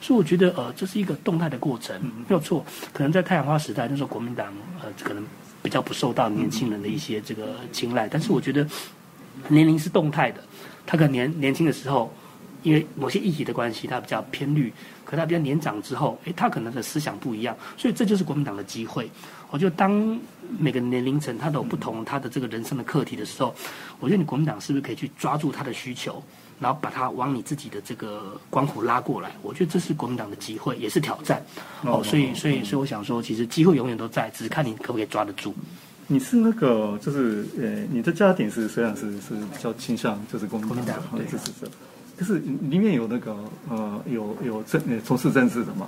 [0.00, 2.64] 所以我觉得，呃，这是一个动态的过程，没有错。
[2.92, 5.24] 可能在太阳花时代，那时候国民党呃，可能
[5.62, 8.06] 比较不受到年轻人的一些这个青睐。
[8.06, 8.66] 但是我觉得
[9.48, 10.42] 年龄是动态的，
[10.86, 12.12] 他可能年年轻的时候。
[12.64, 14.70] 因为某些议题的关系，他比较偏绿，
[15.08, 19.10] 可他比较年长之后，诶，他可能的思想不一样，所以这就是国民党的机会。
[19.50, 20.20] 我觉得当
[20.58, 23.54] 每个年龄层他都有不同他的这个人生的课题的时候，
[24.00, 26.22] 我觉得你国民党是不是可以去抓住他的需求，
[26.60, 29.30] 然后把他往你自己的这个光谱拉过来？
[29.40, 31.42] 我觉得这是国民党的机会，也是挑战。
[31.84, 35.54] 哦，所以，所以，所以我想说，其实机会永远都在，只是看你可不可以抓得住。
[36.06, 41.70] 你是那个，就是呃，你的家庭是虽然是是比较倾向就是国民党的支持者。
[42.18, 43.36] 就是里面有那个
[43.68, 45.86] 呃，有有政从事政治的吗？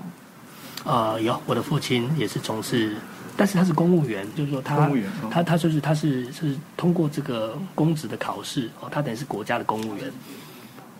[0.85, 2.97] 呃，有，我的父亲也是从事，
[3.37, 10.11] 但是他是公务员，就是说他公务员，他他就是他是是通过这个公职的考试哦，他等于是国家的公务员。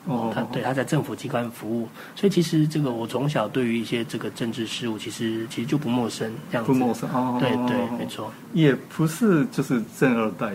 [0.07, 10.53] 哦，他对他在政府机关服务，所以其实这个我从小对于一些这个政治事务，其实其实就不陌生，这样不陌生哦，对对，没错，也不是就是正二代。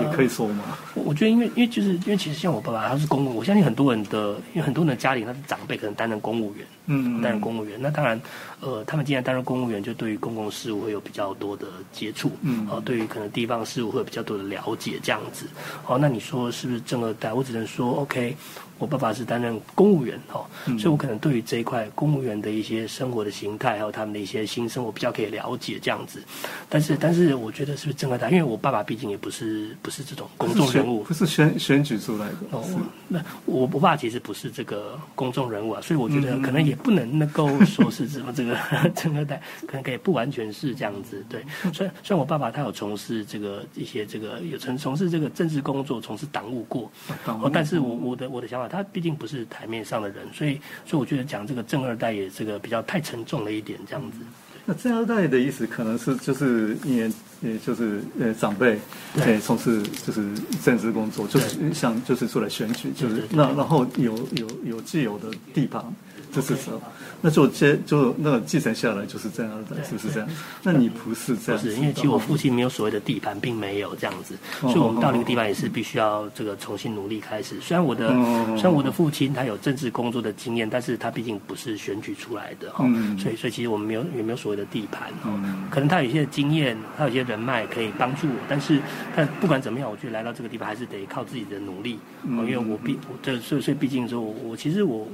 [0.00, 0.64] 也可以说吗。
[0.94, 7.80] 我我觉得，因为因为就是因为其实像我爸爸，他是公务，我相信很多人的，因为很多人的家里他是长辈，可能担任公务员，嗯，担任公务员。
[7.80, 8.20] 那当然，
[8.60, 15.46] 呃，他们既然担任公务员，就对于公共事务会有比较多的接触，嗯，哦，对于可能地方事务会有比较多的了解，这样子。
[15.86, 17.32] 哦，那你说是不是正二代？
[17.32, 18.36] 我只能说，OK。
[18.82, 20.44] 我爸爸是担任公务员哦，
[20.76, 26.20] 所以我可能对于这一块公务员的一些生活的形态，还有他们的一些新生活比较可以了解这样子。
[26.68, 28.28] 但是，但是我觉得是不是正二代？
[28.28, 32.34] 因为我爸爸毕竟也不是不是这种公众人物，不是选选举出来的。
[32.50, 32.64] 哦，
[33.06, 38.58] 那我我爸其实不是这个公众人物啊，所以我觉得可能也不能能够说是什么这个
[38.96, 41.24] 正二代，可能可以不完全是这样子。
[41.28, 46.90] 对，虽然虽然我爸爸他有从事这个一些这个有从从事这个政治工作，从事党务过，
[47.26, 48.71] 哦，但是我我的我的想法。
[48.72, 54.18] 他毕竟不是台面上的人，所以，所以我觉得讲这个正二代也这个比较太沉重了一点，这样子。
[54.64, 57.12] 那正二代的意思可能是就是因为，
[57.42, 58.78] 呃，就是呃长辈
[59.14, 60.26] 对从事就是
[60.64, 65.84] 政治工作，就是像就是出来选举，就是那然后有有有既有的地盘。
[66.32, 66.80] 这是什么？
[67.20, 70.28] 那就接就那个继承下来就是这样的，是不是这样？
[70.62, 71.60] 那你不是这样？
[71.60, 77.60] 不是，因为其实我父亲没有所谓的地盘，并没有这样子，所以我们到那个地方也是必须要这个重新努力开始。
[77.60, 78.08] 虽然我的
[78.56, 82.84] 虽然我的父亲他有政治工作的经验，但是他毕竟不是选举出来的哈，
[83.18, 85.30] 所以所以其实我们没有也没有所谓的地盘哈。
[85.70, 88.80] 可能他有一些经验，他有一些人脉可以帮助我，但是
[89.14, 95.06] 但不管怎么样，我觉得来到这个地方还是得靠自己的努力，因为我毕这所以所以毕竟说，我我其实我。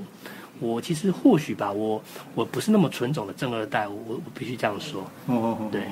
[0.61, 2.03] 我其实或许吧，我
[2.35, 5.03] 我不是那么纯种的正二代，我我必须这样说。
[5.27, 5.83] 哦哦哦，对。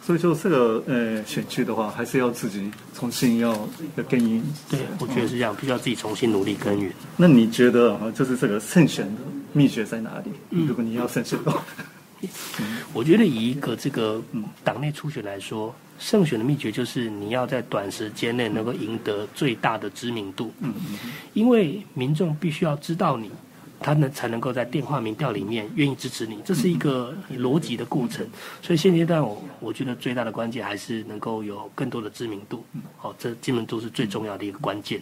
[0.00, 3.50] 所以说这个呃选区的话，还是要自己重新要
[3.96, 4.42] 要耕耘。
[4.70, 6.90] 对，我觉得是这样，必须要自己重新努力耕耘。
[7.16, 9.20] 那你觉得啊，就是这个胜选的
[9.52, 10.30] 秘诀在哪里？
[10.66, 11.62] 如果你要胜选的话，
[12.94, 14.22] 我觉得以一个这个
[14.64, 20.50] 党内初选来说，胜选的秘诀就是你要在短时间内能够赢得最大的知名度。
[20.60, 23.30] 嗯嗯，因为民众必须要知道你。
[23.80, 28.26] 他能才能够在电话民调里面愿意支持你，这是一个逻辑的过程。
[28.62, 32.64] 所以现阶段我我觉得最大的关键还是能够有更多的知名度，
[32.96, 35.00] 好，这知名度是最重要的一个关键。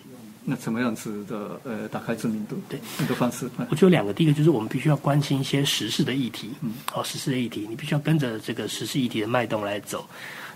[0.48, 2.56] 那怎么样子的呃打开知名度？
[2.68, 3.50] 对，一个方式。
[3.68, 10.08] 我觉得两个，第一个就是我们必须要关心一些时事的议题，嗯，好，时事的议题，你必须要跟着这个时事议题的脉动来走。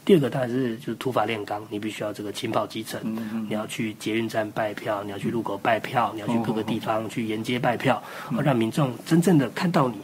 [0.04, 3.00] 第二个当然是就是土法炼钢，你必须要这个勤跑基层，
[3.48, 8.02] 你要去捷运站拜票，你要去路口拜票，你要去各个地方去沿街拜票，
[8.42, 9.96] 让民众真正的看到你，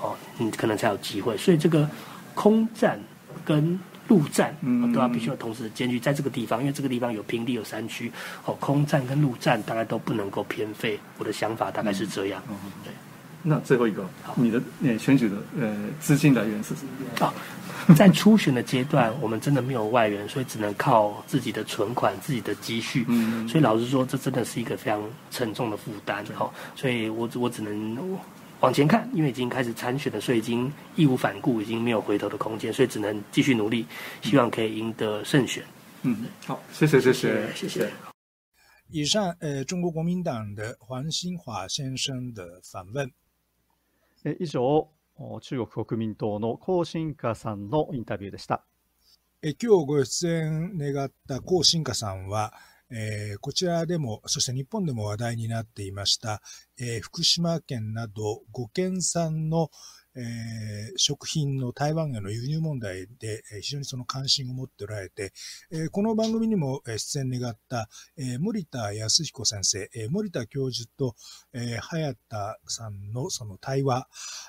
[0.00, 1.36] 哦，你可能才有机会。
[1.36, 1.88] 所以这个
[2.34, 2.98] 空战
[3.44, 3.78] 跟
[4.08, 4.54] 陆战
[4.94, 8.10] 都要必须要同时兼具在这个地方，因为这个地方有平地有山区，
[8.46, 10.98] 哦，空战跟陆战大概都不能够偏废。
[11.18, 12.42] 我的想法大概是这样。
[12.84, 12.92] 对，
[13.42, 17.26] 那最后一个，你的呃选举的呃资金来源是什么？
[17.26, 17.34] 啊。
[17.96, 23.04] 在初选的阶段，我们真的没有外援，所以只能靠自己的存款、自己的积蓄。
[23.08, 26.24] 嗯，所以老实说，这真的是一个非常沉重的负担。
[26.26, 28.18] 哈，所以我我只能
[28.60, 33.86] 往前看，因为已经开始参选了，所以已经义无反顾，已经没有回头的空间，所以只能继续努力，
[34.22, 35.64] 希望可以赢得胜选。
[36.02, 37.90] 嗯，好，谢谢，谢谢，谢谢。
[38.88, 43.10] 以上，呃，中国国民党的黄新华先生的访问。
[44.24, 44.60] 诶，以上。
[45.40, 48.64] 中国国民党の高新華さんのインタビューでした。
[49.42, 52.54] え今日ご出演願った高新華さんは、
[52.90, 56.42] えー、こちらでも、そして日本でも話題になっていました、
[56.78, 59.70] えー、福島県など5県産の、
[60.20, 65.32] えー、食品の台湾への輸入問題で、えー、非常にその関心を持っておられて、
[65.72, 71.14] えー、この番組にも出演願った、えー、森田康彦先生、えー、森田教授と、
[71.54, 74.06] えー、早田さんのその対話、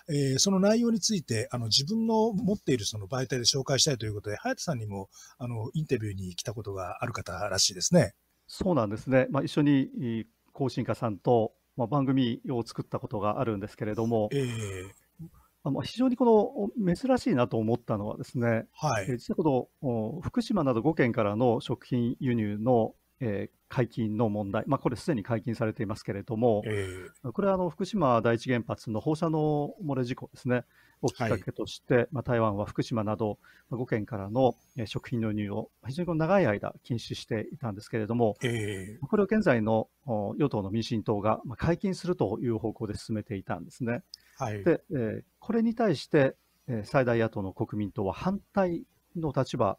[0.09, 8.13] えー、その内容について、あの、自分の持っているその媒体で紹介したいということで、早田さんにも、あの、インタビューに来たことがある方らしいですね。
[8.47, 9.27] そうなんですね。
[9.29, 14.89] まあ、一緒に、更新家さんと、まあ、番組を作ったことがあるんですけれども、えー、
[15.63, 30.63] あの非常にこの珍しいなと思ったのはですね、はい、え実はこの福島など5県からの食品輸入の、えー、解禁の問題、まあ、これすでに解禁されていますけれども、えー、これはあの福島第一原発の放射能漏れ事故ですね、
[31.01, 33.39] をきっかけとして、はい、まあ、台湾は福島など
[33.71, 34.55] 5県からの
[34.85, 44.03] 食品の輸入を非常に長い間禁止していたんですけれども、えー、これを現在の与党の民進党が解禁するという方向で進めていたんですね。
[44.41, 46.35] はい、で、えー、これに対して、
[46.67, 48.83] えー、最大野党の国民党は反対
[49.15, 49.77] の立場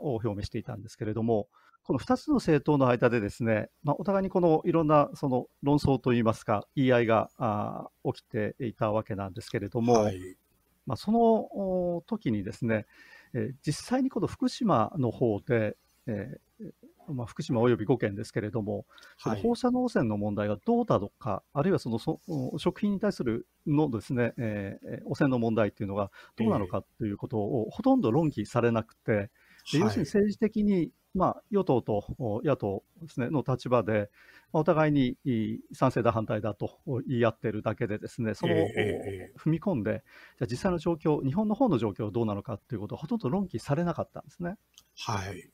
[0.00, 1.48] を表明していたんですけれども、
[1.84, 10.18] この2つの政党の間でですね、まあ、お互いにこのいろんなその論争といいますか、言い合いがあ起きていたわけなんですけれども、はい、
[10.86, 12.86] まあ、その時にですね、
[13.34, 15.76] えー、実際にこの福島の方で、
[16.06, 16.72] えー、
[17.08, 18.84] まあ、福島および5県ですけれども、
[19.18, 22.20] はい、放射能汚染の問題がどうだとか、あるいはそのそ
[22.58, 29.28] 食品に対するのですね、えー、汚染の問題っていうのがどうなのかということをほとんど論議されなくて、えー、
[29.72, 34.10] 要するに政治的に、まあ、与党と野党です、ね、の立場で、
[34.54, 35.16] お互いに
[35.72, 40.02] 賛成だ、反対だと言い合っているだけで、ですねその、えー、踏み込んで、
[40.38, 44.56] じゃ実際の状況、日本の方の状況どうなのかということをほとんど論議されなかったんですね。
[44.98, 45.48] はい、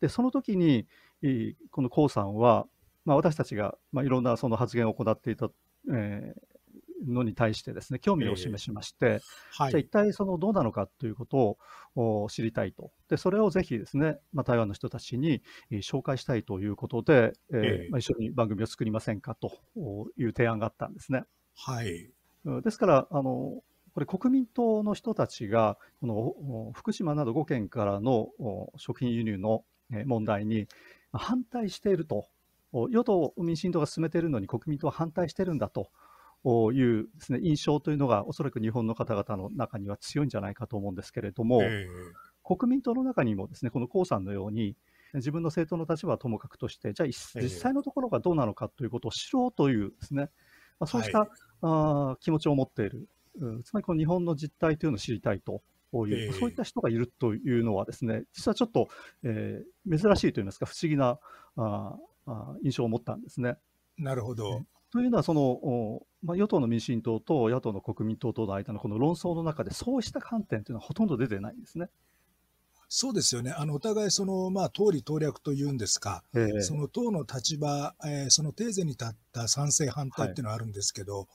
[0.00, 0.86] でその時に、
[1.70, 2.66] この江さんは、
[3.04, 5.50] まあ、私たちが、まあ、いろんなその発言を行っていた、
[5.92, 6.40] えー、
[7.06, 9.20] のに対してですね、興味を示しまして、えー
[9.62, 11.58] はい、じゃあ一体そのどうなのかということ
[11.96, 12.90] を知りたいと。
[13.08, 19.52] で、それをぜひですね、まあ、台湾の人たちに紹介したいということで、えー、えー、まあ、一緒に番組を作りませんかと
[20.16, 21.24] いう提案があったんですね。
[21.56, 22.10] はい。
[22.62, 23.62] ですから、あの、
[23.92, 28.28] これ国民党の人たちが、この福島など5県からの
[28.76, 29.64] 食品輸入の
[30.06, 30.66] 問題に
[31.12, 32.28] 反対していると、
[32.72, 35.90] 与党・民進党が進めているのに国民党は反対しているんだと
[36.44, 44.76] いうです、ね、印象というのが、おそらく日本の方々の中には強いんじゃないかと思うんですけれども、えー、国民党の中にもですね、この江さんのように、
[45.14, 50.30] 自分の政党の立場はともかくとして、じゃあ実際のところがどうなのかということを知ろうというですね、
[50.78, 51.28] まあ、そうした、はい、
[51.62, 53.08] あ気持ちを持っている、
[53.64, 55.62] つまりこの日本の実態というのを知りたいと
[55.94, 58.88] いう、えー、そういった人がいるというのはですね、実はちょっと、
[59.24, 61.18] えー、珍しいといいますか、不思議な
[61.56, 61.96] あ
[62.26, 63.56] あ印象を持ったんですね。
[63.98, 64.64] なるほど。
[64.92, 71.88] というのはその、まあ、与党の民進党と野党の国民党との間のこの論争の中で、そうした観点というのはほとんど出てないんですね。
[72.92, 73.52] そうですよね。
[73.52, 81.28] あの、お互いその、まあ、党利党略というんですか、ええその党の立場、えーそのテーゼに立った賛成反対っていうのはあるんですけど、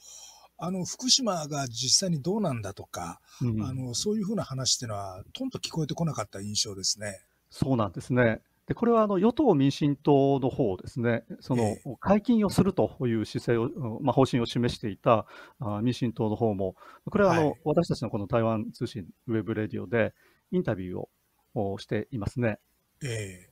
[0.57, 7.21] あの、福島が実際にどうなんだとか、うんあの、そういうふうな話っていうのは、とんと聞こえてこなかった印象ですね。
[7.49, 8.41] そうなんですね。
[8.67, 15.27] で、これはあの与党・民進党の方ですね、そのえ解禁をするという姿勢を、うんまあ、方針を示していた
[15.59, 16.75] あ民進党の方も、
[17.09, 20.13] これはあの、はい私たちのこの台湾通信ウェブレディオで
[20.51, 21.09] インタビューを
[21.53, 22.59] おしていますね。
[23.03, 23.49] え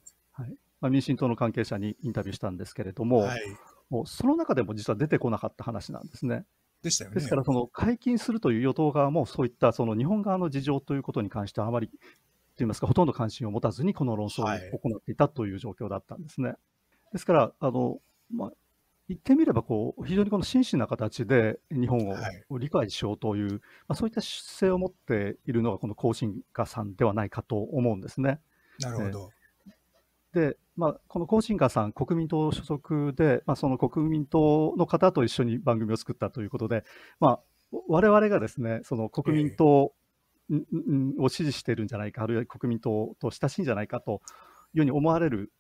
[0.82, 3.42] まあ、民進党の関係者にインタビューしたんですけれどえも、はい。
[3.90, 6.44] もうその中でも実は出てこなかった話なんですね。
[6.84, 7.16] でしたよね。
[7.16, 11.90] ですから、その解禁するという与党側も、そういったその日本側の事情ということに関しては、あまり、
[12.56, 16.56] といいますか、ほとんど関心を持たずに、この論争をはい行っていたという状況だったんですね。
[17.12, 18.00] ですから、あの
[18.32, 18.52] まあ、
[19.10, 23.60] 言ってみればこう、非常にこの真摯な形で日本はいを理解しようという、ま
[23.90, 28.40] あ、そういった姿勢を持っているのが、この高進化さんではないかと思うんですね。
[28.80, 29.30] なるほど。
[30.34, 36.84] で、まあ、この高進化さん、国民党所属で、まあ、その国民党の方と一緒に番組を作ったということで、
[37.20, 37.40] まあ、
[37.88, 39.94] 我々がですね、その国民党
[41.20, 44.22] を支持しているんじゃないか、あるいは国民党と親しいんじゃないかと
[44.74, 45.52] いうように思われる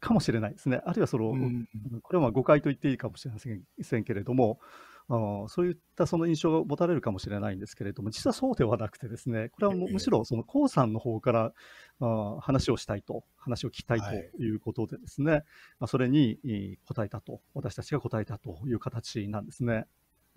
[0.00, 0.80] かもしれないですね。
[0.84, 1.68] あるいはその、うん
[2.02, 4.60] これは誤解と言っていいかもしれませんけれども、
[5.08, 11.52] あそういったその印象が持たれるかもしれないんですけれども、実はそうではなくてですね、これはもむしろその江さんの方から
[12.00, 15.44] あ話をしたいと、話を聞きたいということでですね、
[15.80, 19.86] まあ、それに答えたと、私たちが答えたという形なんですね。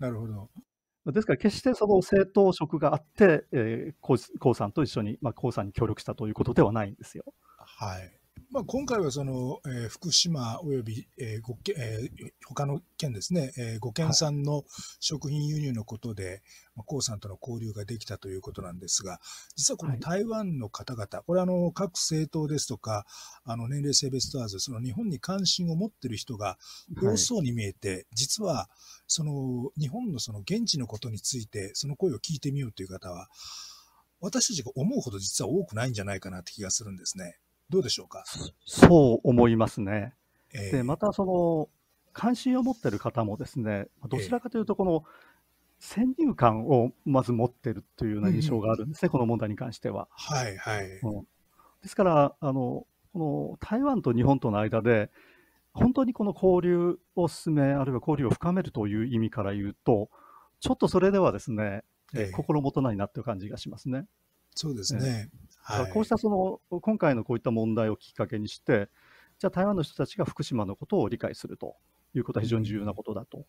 [0.00, 0.50] なるほど。
[1.12, 7.24] ですから、決してその政党色があって、えー、江江さんと一緒に、まあ、江さんに協力したということではないんですよ。
[7.56, 8.23] はい。
[8.54, 14.62] まあ、今回はその、えー福島および、えーごけえー他の県ですね、えー5県産の
[15.00, 16.40] 食品輸入のことで、
[16.76, 19.18] まあ、江さんとの交流ができたということなんですが、
[19.56, 23.06] 実はこのはい台湾の方々、これあの各政党ですとか、
[23.44, 26.56] あの年齢性別問わず、その日本に関心を持っている人が
[27.02, 28.70] 多そうに見えて、実は
[29.08, 33.26] その日本のその現地のことについて、その声を聞いてみようという方は、
[34.20, 37.36] 私たちが思うほど実は多くないんじゃないかなって気がするんですね。
[37.70, 38.24] どうでしょうか？
[38.64, 40.14] そう思いますね。
[40.52, 41.68] えーで、またその、
[42.12, 45.04] 関心を持っている方もですね、どちらかというと、この
[45.80, 50.08] 先入観をまず持っているというような印象があるんですね、この問題に関しては。
[50.12, 50.88] はいはい。
[51.02, 51.26] うん
[51.82, 55.10] ですからあの、この台湾と日本との間で、
[55.74, 60.08] 本当にこの交流を進め、あるいは交流を深めるという意味から言うと、
[60.60, 61.82] ちょっとそれではですね、
[62.14, 64.06] えええ心もとないなという感じがしますね。
[64.54, 65.30] そうですね。
[65.62, 65.92] はい。
[65.92, 68.88] こうしたその今回のこういった問題をきっかけにして、
[69.38, 71.76] じゃあ台湾の人たちが福島のことを理解すると
[72.14, 73.46] いうことは非常に重要なことだと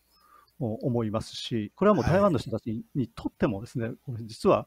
[0.58, 4.66] 思いますし、これはもう台湾の人たちにとってもですね、これ実は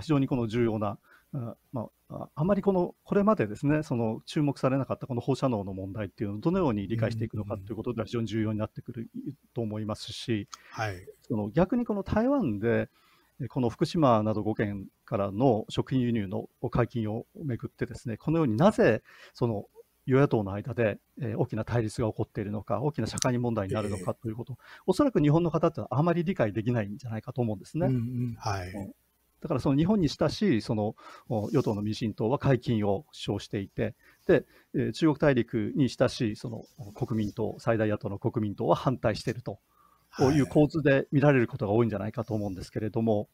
[0.00, 0.98] 非常にこの重要な、
[1.34, 9.10] あまあ、ああまりこのこれまでですね、その注目されなかったこの放射能の問題っていうのをどのように理解していくのかということでは非常に重要になってくる
[9.54, 11.06] と思いますし、はい。
[11.22, 12.88] その逆にこの台湾で、え
[13.48, 19.02] この福島など5県からの食品輸入の解禁をめぐってですね、このようになぜ
[19.34, 19.66] その
[20.06, 24.56] 与野党の間で、えー大きな対立が起こっているのか、大きな社会問題になるのかということ、
[24.86, 27.88] おそらく日本の方ってあまり理解できないんじゃないかと思うんですね。
[27.88, 28.34] うんうん。
[28.38, 28.72] はい。
[29.42, 30.94] だからその日本に親しいその
[31.28, 33.94] お与党の民進党は解禁を主張していて、
[34.26, 34.44] で
[34.74, 36.62] えー中国大陸に親しいその
[36.94, 39.58] 国民党、最大野党の国民党は反対していると
[40.16, 43.28] こういう構図で見られることが多いんじゃないかと思うんですけれども、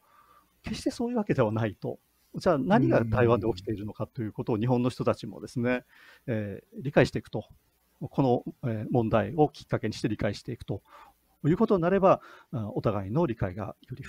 [0.62, 1.98] 決してそういうわけではないと。
[2.36, 5.84] じゃあ何が台湾で起きているのかということを日本の人たちもですね、
[6.26, 7.44] えー理解していくと。
[8.00, 10.82] この、えー問題をきっかけにして理解していくと
[11.44, 12.20] いうことになれば、
[12.52, 14.04] あお互いの理解がより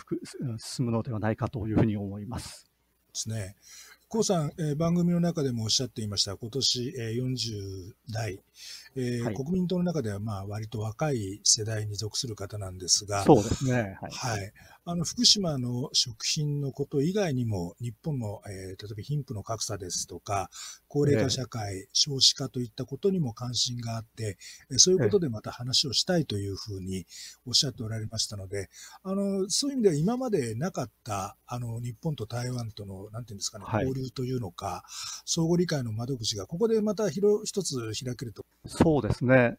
[0.57, 2.65] 進むのではないかというふうに思います。
[3.13, 3.55] ですね。
[4.13, 8.39] コウさん、えー番組の中でもおっしゃっていました、今年、えー40代、
[8.95, 13.97] えーはい国民党の中ではまあ割と若い世代に属する方なんですが、そうですね。
[13.99, 14.11] はい。
[14.11, 14.53] はい。
[14.85, 20.49] あの、福島の食品のこと以外にも、日本の、えー例えば貧富の格差ですとか、
[20.89, 24.37] 高齢化社会、少子化といったことにも関心があって、
[24.71, 27.05] えーそういうことでまた話をしたいというふうに
[27.45, 28.69] おっしゃっておられましたので、
[29.03, 34.83] あの、そういう意味では今までなかった、あの、日本と台湾との、なんていうんですかね、はい交流というのか、
[35.25, 38.43] 相互理解の窓口が、ここでまた広一つ開けると。
[38.67, 39.57] そうですね。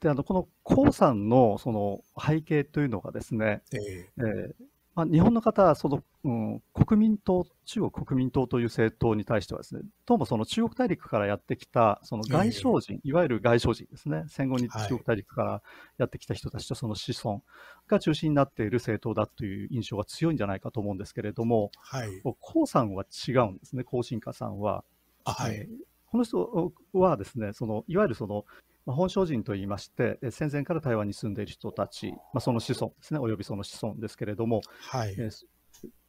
[0.00, 3.78] で、あの、この江さんのその背景というのがですね、え
[4.18, 4.22] え。
[4.22, 4.54] ー
[4.96, 15.62] まあ、日本の方はその、うん、国民党、中国国民党という政党に対してはですね、どうもその中国大陸からやってきたその外省人、いわゆる外省人ですね、戦後に中国大陸から
[15.98, 17.42] やってきた人たちとその子孫
[17.88, 24.82] が中心になっている政党だという印象が強いんじゃないかと思うんですけれども、はい、江さんは違うんですね、江新華さんは。
[25.26, 25.68] はい、
[26.06, 28.46] この人はですね、そのいわゆるその
[28.86, 35.30] まあ、本省人といいまして、戦前から台湾に住んでいる人たち、まあ、その子孫ですね、およびその子孫ですけれども、はいえー、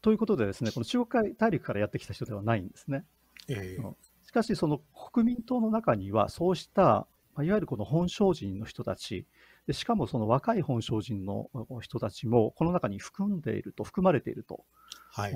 [0.01, 3.03] ということでですね、この中国大陸からやってきた人ではないんですね。
[3.49, 3.93] えー、
[4.27, 4.79] しかし、その
[5.11, 9.25] 国民党の中には、そうした、まあ、いわゆるこの本省人の人たち、
[9.65, 11.49] でしかもその若い本省人の
[11.81, 14.65] 人たちも、この中に含んでいると、含まれていると。
[15.11, 15.33] はい、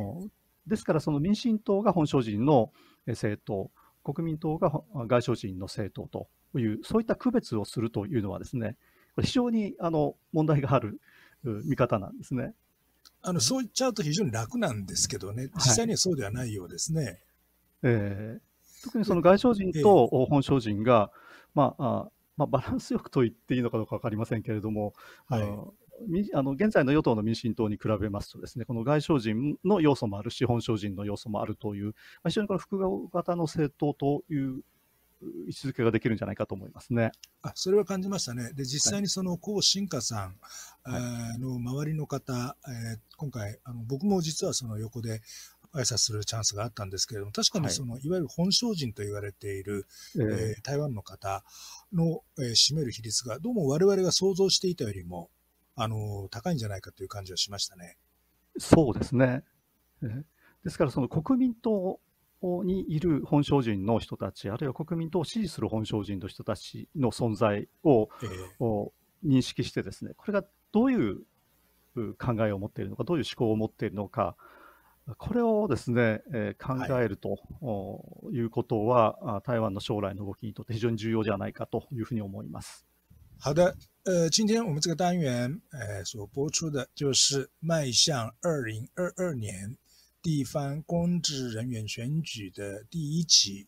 [0.68, 2.72] ですから、その民進党が本省人の
[3.08, 3.72] 政党、
[4.04, 4.72] 国民党が
[5.08, 6.28] 外省人の政党とと
[6.60, 8.76] いう、そういった区別をするというのはですね、
[9.16, 11.00] これ非常にあの問題がある
[11.44, 12.54] 見方なんですね。
[13.24, 17.04] あのそう言っちゃうと非常に楽なんですけどね、実際にはそうではないようですね。
[17.04, 17.18] はい、
[17.84, 18.40] え。
[18.40, 21.12] ー、特にその外省人と本省人が、
[21.54, 24.94] まああまあ、バランスよくと言っていいのかどうか分かりませんけれども、
[25.28, 25.42] はい、
[26.34, 31.92] あの現在の与党の民進党に比べますとですね、この外省人の要素もあるし、本省人の要素もあるという、ま
[32.26, 34.62] あ、非常にこの複合型の政党という
[35.22, 37.12] 位置づけができるんじゃないかと思いますね。
[37.42, 38.54] あそれは感じましたね。
[38.54, 40.36] で、実際にその高新華さん、
[40.84, 45.22] はい、の周りの方、えー、今回あの、僕も実はその横で
[45.74, 49.86] 挨拶するチャンスがあったんですけれども、確かにその、はい、いわゆる本省人と言われている、
[50.16, 51.44] えー、えー、台湾の方
[51.94, 55.30] の、えー、占める比率が、どうも我々が想像していたよりも、
[55.76, 57.98] あの高いんじゃないかという感じはしましたね。
[58.58, 59.44] そうですね。
[60.64, 62.00] ですから、その国民党
[62.42, 68.90] にいる本省人の人たち、あるいは国民党を支持する本省人の人たちの存在を、えー、
[69.26, 71.18] 認識してですね、これがどういう
[72.18, 74.36] 考えを持っているのか、どういう思考を持っているのか、
[75.18, 82.86] これをですね、えー、考えると、はい、いうことは、台湾の将来の動きにとって非常に重要じゃないかというふうに思います。
[83.44, 89.76] 好的，呃，今天我们这个单元，呃，所播出的就是迈向二零二二年
[90.22, 93.68] 地方公职人员选举的第一期，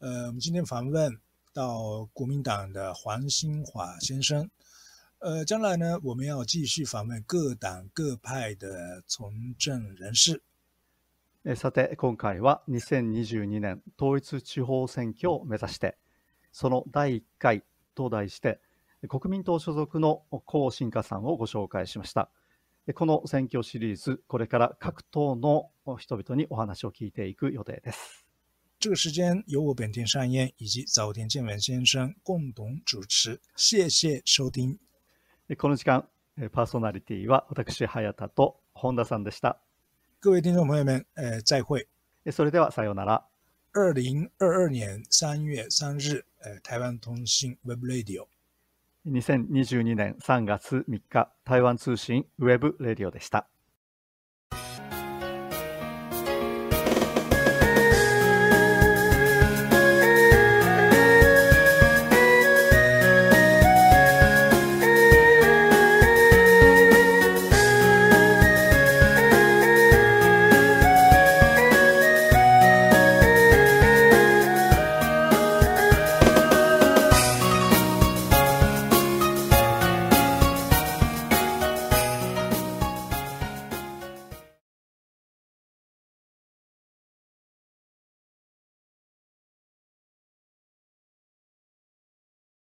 [0.00, 1.18] 呃，我们今天访问
[1.54, 4.50] 到国民党的黄兴华先生，
[5.20, 10.42] 呃，将来呢，我们要继续访问各党各派的从政人士。
[11.54, 15.96] さて、今回は2022年統一地方選挙を目指して、
[16.52, 18.60] その第1回と題して、
[19.08, 22.28] 国民党所属の高新華さんをご紹介しました。
[22.94, 28.24] この選挙シリーズ、これから各党の人々にお話を聞いていく予定です。
[28.80, 33.40] 这个时间由我本田善彦以及早田健文先生共同主持。
[33.56, 34.78] 谢谢收听。
[35.56, 36.06] この時間、
[36.52, 39.60] パーソナリティは私、早田と本田さんでした。
[40.20, 41.86] 各位听众朋友们，呃，再会。
[42.30, 43.26] それではさようなら。
[43.72, 48.26] 二零二二年三月三日，呃，台湾通信 Web Radio。
[49.06, 53.48] 2022年3月3日、台湾通信ウェブレディオでした。